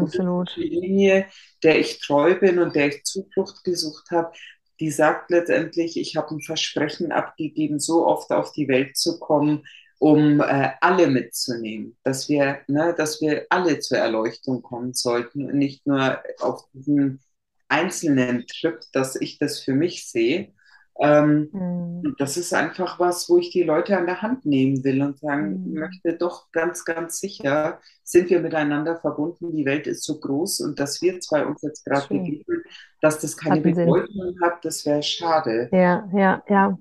[0.56, 1.26] Linie,
[1.62, 4.32] der ich treu bin und der ich Zuflucht gesucht habe,
[4.80, 9.66] die sagt letztendlich, ich habe ein Versprechen abgegeben, so oft auf die Welt zu kommen,
[9.98, 15.58] um äh, alle mitzunehmen, dass wir, ne, dass wir alle zur Erleuchtung kommen sollten und
[15.58, 17.22] nicht nur auf diesen
[17.68, 20.54] einzelnen Trip, dass ich das für mich sehe,
[21.00, 22.14] ähm, mhm.
[22.18, 25.64] Das ist einfach was, wo ich die Leute an der Hand nehmen will und sagen
[25.64, 25.80] mhm.
[25.80, 29.56] möchte, doch ganz, ganz sicher sind wir miteinander verbunden.
[29.56, 32.62] Die Welt ist so groß und dass wir zwei uns jetzt gerade begegnen,
[33.00, 35.68] dass das keine Bedeutung hat, das wäre schade.
[35.72, 36.78] Ja, ja, ja.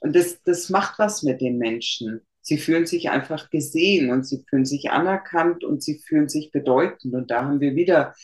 [0.00, 2.22] Und das, das macht was mit den Menschen.
[2.40, 7.14] Sie fühlen sich einfach gesehen und sie fühlen sich anerkannt und sie fühlen sich bedeutend.
[7.14, 8.14] Und da haben wir wieder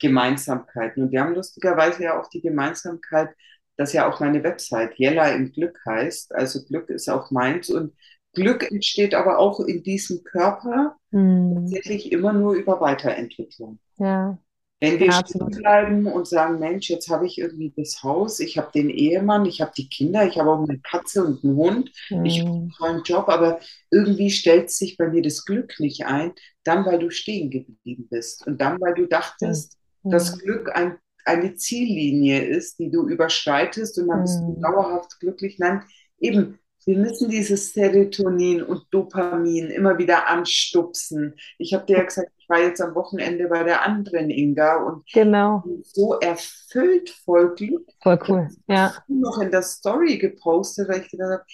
[0.00, 1.04] Gemeinsamkeiten.
[1.04, 3.30] Und wir haben lustigerweise ja auch die Gemeinsamkeit,
[3.78, 6.34] das ja auch meine Website Jella im Glück heißt.
[6.34, 7.94] Also Glück ist auch meins und
[8.34, 11.54] Glück entsteht aber auch in diesem Körper hm.
[11.54, 13.78] tatsächlich immer nur über Weiterentwicklung.
[13.96, 14.38] Ja.
[14.80, 18.58] Wenn wir ja, stehen bleiben und sagen, Mensch, jetzt habe ich irgendwie das Haus, ich
[18.58, 21.92] habe den Ehemann, ich habe die Kinder, ich habe auch eine Katze und einen Hund,
[22.10, 22.24] mhm.
[22.24, 23.58] ich habe einen tollen Job, aber
[23.90, 28.46] irgendwie stellt sich bei mir das Glück nicht ein, dann weil du stehen geblieben bist
[28.46, 30.10] und dann weil du dachtest, mhm.
[30.10, 34.62] dass Glück ein eine Ziellinie ist, die du überschreitest und dann bist du mhm.
[34.62, 35.58] dauerhaft glücklich.
[35.58, 35.82] Nein,
[36.18, 41.34] eben, wir müssen dieses Serotonin und Dopamin immer wieder anstupsen.
[41.58, 45.04] Ich habe dir ja gesagt, ich war jetzt am Wochenende bei der anderen Inga und
[45.12, 45.62] genau.
[45.82, 47.96] so erfüllt, voll glücklich.
[48.02, 48.94] Voll cool, ja.
[49.06, 51.44] Noch in der Story gepostet, weil ich gedacht habe,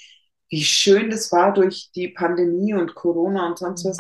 [0.55, 3.97] wie schön das war durch die Pandemie und Corona und sonst was.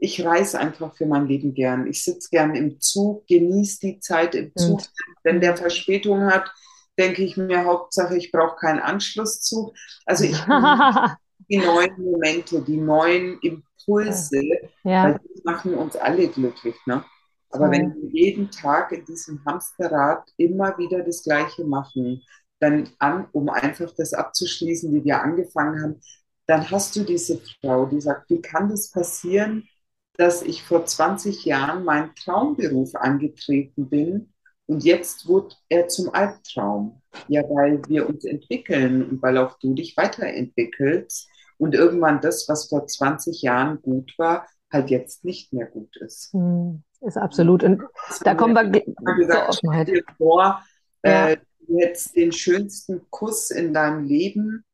[0.00, 1.86] Ich reise einfach für mein Leben gern.
[1.86, 4.80] Ich sitze gern im Zug, genieße die Zeit im Zug.
[4.80, 4.90] Und?
[5.22, 6.50] Wenn der Verspätung hat,
[6.98, 9.72] denke ich mir, Hauptsache, ich brauche keinen Anschlusszug.
[10.04, 10.36] Also ich
[11.48, 14.42] die neuen Momente, die neuen Impulse,
[14.82, 15.04] ja.
[15.04, 16.74] weil die machen uns alle glücklich.
[16.86, 17.04] Ne?
[17.50, 17.70] Aber ja.
[17.70, 22.20] wenn wir jeden Tag in diesem Hamsterrad immer wieder das Gleiche machen,
[22.64, 26.00] dann an, um einfach das abzuschließen, wie wir angefangen haben,
[26.46, 29.68] dann hast du diese Frau, die sagt, wie kann das passieren,
[30.16, 34.32] dass ich vor 20 Jahren meinen Traumberuf angetreten bin
[34.66, 37.02] Und jetzt wurde er zum Albtraum.
[37.28, 42.68] Ja, weil wir uns entwickeln und weil auch du dich weiterentwickelst und irgendwann das, was
[42.68, 46.32] vor 20 Jahren gut war, halt jetzt nicht mehr gut ist.
[46.32, 47.62] Hm, ist absolut.
[47.62, 47.82] Und
[48.22, 49.90] da kommen wir zur Offenheit.
[50.18, 50.62] Vor,
[51.04, 51.28] ja.
[51.28, 51.36] äh,
[51.66, 54.64] du hättest den schönsten Kuss in deinem Leben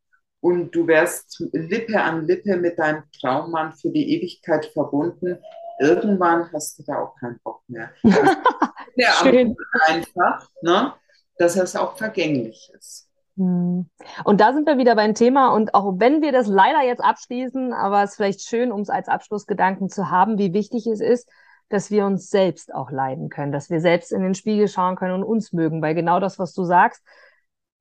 [0.40, 5.38] und du wärst Lippe an Lippe mit deinem Traummann für die Ewigkeit verbunden.
[5.78, 7.90] Irgendwann hast du da auch keinen Bock mehr.
[8.96, 9.56] ja, Schön.
[9.86, 10.92] einfach, ne?
[11.38, 13.08] dass es auch vergänglich ist.
[13.36, 13.88] Hm.
[14.24, 15.54] Und da sind wir wieder beim Thema.
[15.54, 18.90] Und auch wenn wir das leider jetzt abschließen, aber es ist vielleicht schön, um es
[18.90, 21.28] als Abschlussgedanken zu haben, wie wichtig es ist,
[21.70, 25.14] dass wir uns selbst auch leiden können, dass wir selbst in den Spiegel schauen können
[25.14, 25.80] und uns mögen.
[25.80, 27.02] Weil genau das, was du sagst,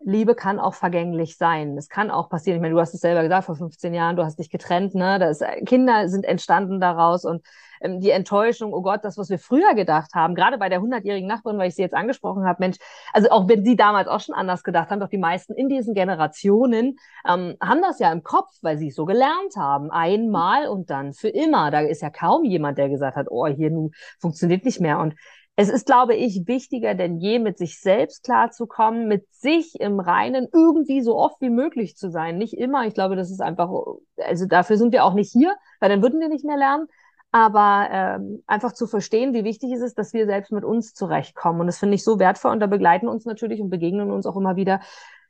[0.01, 1.77] Liebe kann auch vergänglich sein.
[1.77, 2.57] Es kann auch passieren.
[2.57, 5.19] Ich meine, du hast es selber gesagt, vor 15 Jahren, du hast dich getrennt, ne?
[5.19, 7.45] Das, Kinder sind entstanden daraus und
[7.81, 11.27] ähm, die Enttäuschung, oh Gott, das, was wir früher gedacht haben, gerade bei der 100-jährigen
[11.27, 12.77] Nachbarin, weil ich sie jetzt angesprochen habe, Mensch,
[13.13, 15.93] also auch wenn sie damals auch schon anders gedacht haben, doch die meisten in diesen
[15.93, 16.97] Generationen
[17.27, 19.91] ähm, haben das ja im Kopf, weil sie es so gelernt haben.
[19.91, 21.71] Einmal und dann für immer.
[21.71, 24.99] Da ist ja kaum jemand, der gesagt hat, oh, hier nun funktioniert nicht mehr.
[24.99, 25.15] Und
[25.59, 30.47] es ist, glaube ich, wichtiger denn je, mit sich selbst klarzukommen, mit sich im Reinen
[30.53, 32.37] irgendwie so oft wie möglich zu sein.
[32.37, 32.87] Nicht immer.
[32.87, 33.69] Ich glaube, das ist einfach,
[34.15, 36.87] also dafür sind wir auch nicht hier, weil dann würden wir nicht mehr lernen.
[37.31, 41.59] Aber ähm, einfach zu verstehen, wie wichtig es ist, dass wir selbst mit uns zurechtkommen.
[41.59, 42.53] Und das finde ich so wertvoll.
[42.53, 44.79] Und da begleiten uns natürlich und begegnen uns auch immer wieder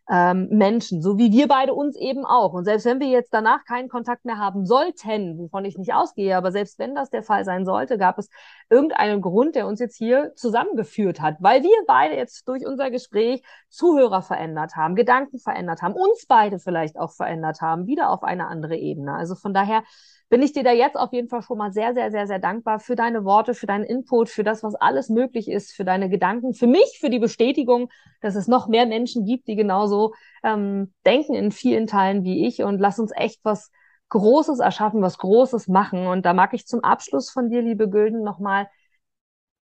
[0.09, 2.53] ähm, Menschen, so wie wir beide uns eben auch.
[2.53, 6.35] Und selbst wenn wir jetzt danach keinen Kontakt mehr haben sollten, wovon ich nicht ausgehe,
[6.35, 8.29] aber selbst wenn das der Fall sein sollte, gab es
[8.69, 13.43] irgendeinen Grund, der uns jetzt hier zusammengeführt hat, weil wir beide jetzt durch unser Gespräch
[13.69, 18.47] Zuhörer verändert haben, Gedanken verändert haben, uns beide vielleicht auch verändert haben, wieder auf eine
[18.47, 19.13] andere Ebene.
[19.13, 19.83] Also von daher
[20.29, 22.79] bin ich dir da jetzt auf jeden Fall schon mal sehr, sehr, sehr, sehr dankbar
[22.79, 26.53] für deine Worte, für deinen Input, für das, was alles möglich ist, für deine Gedanken,
[26.53, 27.89] für mich, für die Bestätigung,
[28.21, 30.13] dass es noch mehr Menschen gibt, die genauso
[30.43, 33.71] ähm, denken in vielen Teilen wie ich und lass uns echt was
[34.09, 36.07] Großes erschaffen, was Großes machen.
[36.07, 38.67] Und da mag ich zum Abschluss von dir, liebe Gülden, nochmal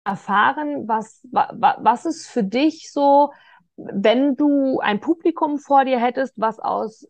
[0.05, 3.33] erfahren, was, wa, was ist für dich so,
[3.77, 7.07] wenn du ein Publikum vor dir hättest, was aus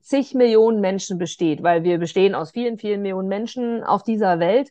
[0.00, 4.70] zig Millionen Menschen besteht, weil wir bestehen aus vielen, vielen Millionen Menschen auf dieser Welt.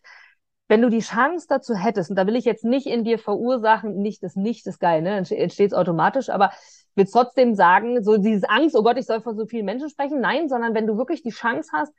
[0.68, 4.02] Wenn du die Chance dazu hättest, und da will ich jetzt nicht in dir verursachen,
[4.02, 5.18] nicht das Nicht ist geil, ne?
[5.18, 6.52] entsteht es automatisch, aber
[6.95, 10.22] will trotzdem sagen, so dieses Angst, oh Gott, ich soll von so vielen Menschen sprechen.
[10.22, 11.93] Nein, sondern wenn du wirklich die Chance hast,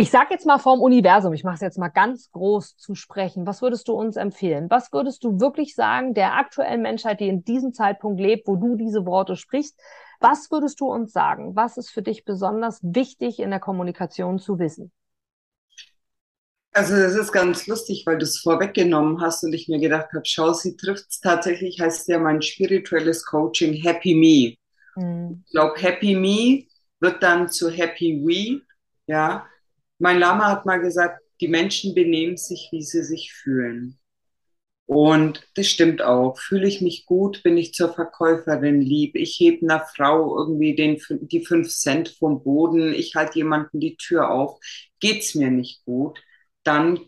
[0.00, 3.48] ich sag jetzt mal vom Universum, ich mache es jetzt mal ganz groß zu sprechen.
[3.48, 4.70] Was würdest du uns empfehlen?
[4.70, 8.76] Was würdest du wirklich sagen der aktuellen Menschheit, die in diesem Zeitpunkt lebt, wo du
[8.76, 9.76] diese Worte sprichst?
[10.20, 11.54] Was würdest du uns sagen?
[11.54, 14.92] Was ist für dich besonders wichtig in der Kommunikation zu wissen?
[16.72, 20.22] Also das ist ganz lustig, weil du es vorweggenommen hast und ich mir gedacht habe,
[20.24, 25.02] schau, sie trifft es tatsächlich, heißt ja mein spirituelles Coaching Happy Me.
[25.02, 25.42] Mhm.
[25.46, 26.66] Ich glaube, Happy Me
[27.00, 28.62] wird dann zu Happy We.
[29.06, 29.46] Ja,
[29.98, 33.98] mein Lama hat mal gesagt, die Menschen benehmen sich, wie sie sich fühlen.
[34.88, 36.38] Und das stimmt auch.
[36.40, 39.16] Fühle ich mich gut, bin ich zur Verkäuferin lieb.
[39.16, 42.94] Ich hebe einer Frau irgendwie den, die fünf Cent vom Boden.
[42.94, 44.58] Ich halte jemanden die Tür auf.
[44.98, 46.18] Geht's mir nicht gut,
[46.64, 47.00] dann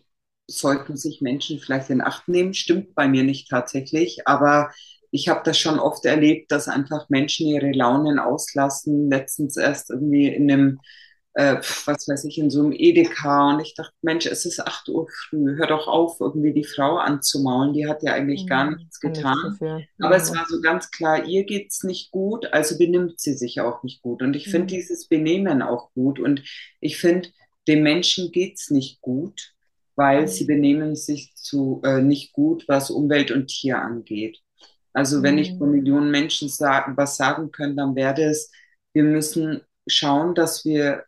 [0.45, 2.53] sollten sich Menschen vielleicht in Acht nehmen.
[2.53, 4.69] Stimmt bei mir nicht tatsächlich, aber
[5.09, 9.09] ich habe das schon oft erlebt, dass einfach Menschen ihre Launen auslassen.
[9.09, 10.79] Letztens erst irgendwie in einem
[11.33, 11.55] äh,
[11.85, 15.07] was weiß ich, in so einem Edeka und ich dachte, Mensch, es ist 8 Uhr
[15.09, 18.99] früh, hör doch auf, irgendwie die Frau anzumaulen, die hat ja eigentlich gar mhm, nichts
[18.99, 19.57] getan.
[19.99, 23.83] Aber es war so ganz klar, ihr geht's nicht gut, also benimmt sie sich auch
[23.83, 24.21] nicht gut.
[24.21, 24.77] Und ich finde mhm.
[24.79, 26.43] dieses Benehmen auch gut und
[26.81, 27.29] ich finde,
[27.67, 29.53] dem Menschen geht's nicht gut,
[29.95, 30.47] weil sie mhm.
[30.47, 34.39] benehmen sich zu äh, nicht gut, was Umwelt und Tier angeht.
[34.93, 38.51] Also wenn ich von Millionen Menschen sagen, was sagen können, dann wäre es,
[38.91, 41.05] wir müssen schauen, dass wir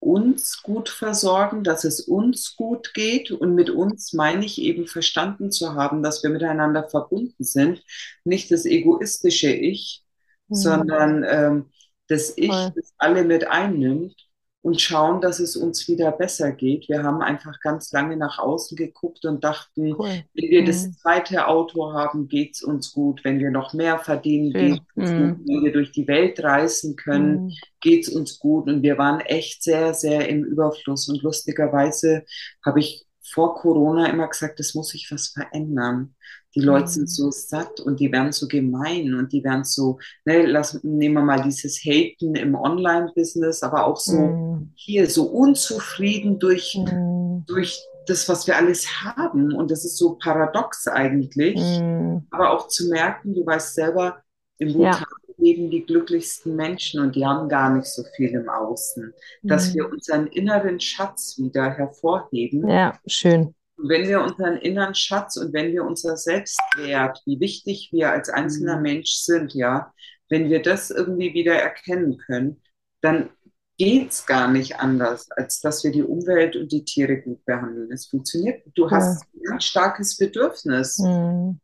[0.00, 3.30] uns gut versorgen, dass es uns gut geht.
[3.30, 7.82] Und mit uns meine ich eben verstanden zu haben, dass wir miteinander verbunden sind.
[8.24, 10.04] Nicht das egoistische Ich,
[10.48, 10.54] mhm.
[10.54, 11.70] sondern ähm,
[12.06, 14.27] das Ich, das alle mit einnimmt
[14.60, 16.88] und schauen, dass es uns wieder besser geht.
[16.88, 20.24] Wir haben einfach ganz lange nach außen geguckt und dachten, cool.
[20.34, 20.66] wenn wir mhm.
[20.66, 23.24] das zweite Auto haben, geht es uns gut.
[23.24, 25.28] Wenn wir noch mehr verdienen, geht es uns mhm.
[25.36, 25.48] gut.
[25.48, 27.52] Wenn wir durch die Welt reisen können, mhm.
[27.80, 28.68] geht es uns gut.
[28.68, 31.08] Und wir waren echt sehr, sehr im Überfluss.
[31.08, 32.24] Und lustigerweise
[32.64, 36.14] habe ich vor Corona immer gesagt, es muss sich was verändern.
[36.54, 36.90] Die Leute mhm.
[36.90, 41.14] sind so satt und die werden so gemein und die werden so, ne, lass, nehmen
[41.14, 44.72] wir mal dieses Haten im Online-Business, aber auch so mhm.
[44.74, 47.44] hier so unzufrieden durch, mhm.
[47.46, 49.54] durch das, was wir alles haben.
[49.54, 51.56] Und das ist so paradox eigentlich.
[51.58, 52.18] Mm.
[52.30, 54.22] Aber auch zu merken, du weißt selber,
[54.58, 55.34] im Bhutan ja.
[55.36, 59.12] leben die glücklichsten Menschen und die haben gar nicht so viel im Außen.
[59.42, 59.74] Dass mm.
[59.74, 62.68] wir unseren inneren Schatz wieder hervorheben.
[62.68, 63.54] Ja, schön.
[63.80, 68.78] Wenn wir unseren inneren Schatz und wenn wir unser Selbstwert, wie wichtig wir als einzelner
[68.78, 68.82] mm.
[68.82, 69.92] Mensch sind, ja,
[70.28, 72.60] wenn wir das irgendwie wieder erkennen können,
[73.00, 73.30] dann
[73.78, 77.92] geht es gar nicht anders, als dass wir die Umwelt und die Tiere gut behandeln.
[77.92, 78.62] Es funktioniert.
[78.74, 79.52] Du hast ja.
[79.52, 80.98] ein starkes Bedürfnis.
[80.98, 81.60] Mhm.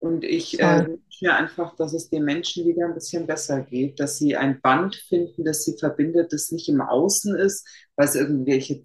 [0.00, 4.00] Und ich äh, wünsche mir einfach, dass es den Menschen wieder ein bisschen besser geht,
[4.00, 8.14] dass sie ein Band finden, das sie verbindet, das nicht im Außen ist, weil es
[8.14, 8.82] irgendwelche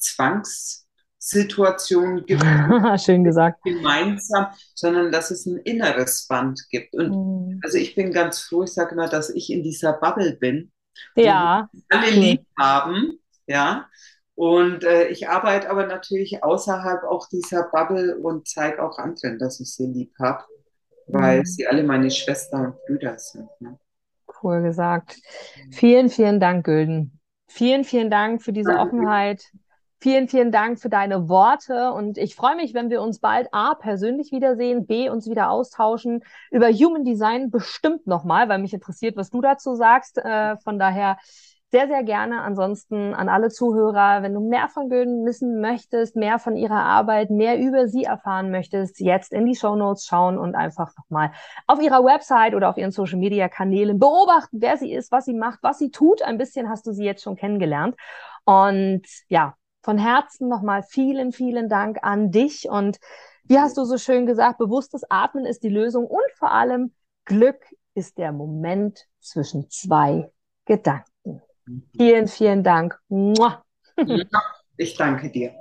[1.19, 2.43] Zwangssituationen gibt.
[3.03, 3.61] Schön gesagt.
[3.63, 6.93] Gemeinsam, sondern dass es ein inneres Band gibt.
[6.95, 7.59] Und mhm.
[7.63, 10.71] also ich bin ganz froh, ich sage immer, dass ich in dieser Bubble bin
[11.15, 11.69] ja.
[11.89, 13.87] alle lieb haben, ja.
[14.35, 19.59] Und äh, ich arbeite aber natürlich außerhalb auch dieser Bubble und zeige auch anderen, dass
[19.59, 20.45] ich sie lieb habe,
[21.07, 21.45] weil mhm.
[21.45, 23.49] sie alle meine Schwestern und Brüder sind.
[23.59, 23.77] Ne?
[24.41, 25.17] Cool gesagt.
[25.71, 27.19] Vielen, vielen Dank, Gülden.
[27.47, 29.43] Vielen, vielen Dank für diese Offenheit.
[30.01, 33.75] Vielen, vielen Dank für deine Worte und ich freue mich, wenn wir uns bald A
[33.75, 39.29] persönlich wiedersehen, B uns wieder austauschen über Human Design bestimmt nochmal, weil mich interessiert, was
[39.29, 40.17] du dazu sagst.
[40.17, 41.17] Äh, von daher
[41.71, 42.41] sehr, sehr gerne.
[42.41, 47.29] Ansonsten an alle Zuhörer, wenn du mehr von Gülden wissen möchtest, mehr von ihrer Arbeit,
[47.29, 51.31] mehr über sie erfahren möchtest, jetzt in die Show Notes schauen und einfach nochmal
[51.67, 55.35] auf ihrer Website oder auf ihren Social Media Kanälen beobachten, wer sie ist, was sie
[55.35, 56.21] macht, was sie tut.
[56.21, 57.95] Ein bisschen hast du sie jetzt schon kennengelernt.
[58.45, 62.69] Und ja, von Herzen nochmal vielen, vielen Dank an dich.
[62.69, 62.99] Und
[63.45, 66.93] wie hast du so schön gesagt, bewusstes Atmen ist die Lösung und vor allem
[67.25, 67.59] Glück
[67.95, 70.31] ist der Moment zwischen zwei
[70.65, 71.41] Gedanken.
[71.95, 72.99] Vielen, vielen Dank.
[74.77, 75.53] Ich danke dir.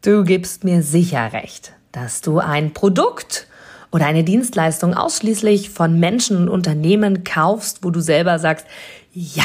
[0.00, 3.46] Du gibst mir sicher recht, dass du ein Produkt
[3.92, 8.66] oder eine Dienstleistung ausschließlich von Menschen und Unternehmen kaufst, wo du selber sagst,
[9.12, 9.44] ja,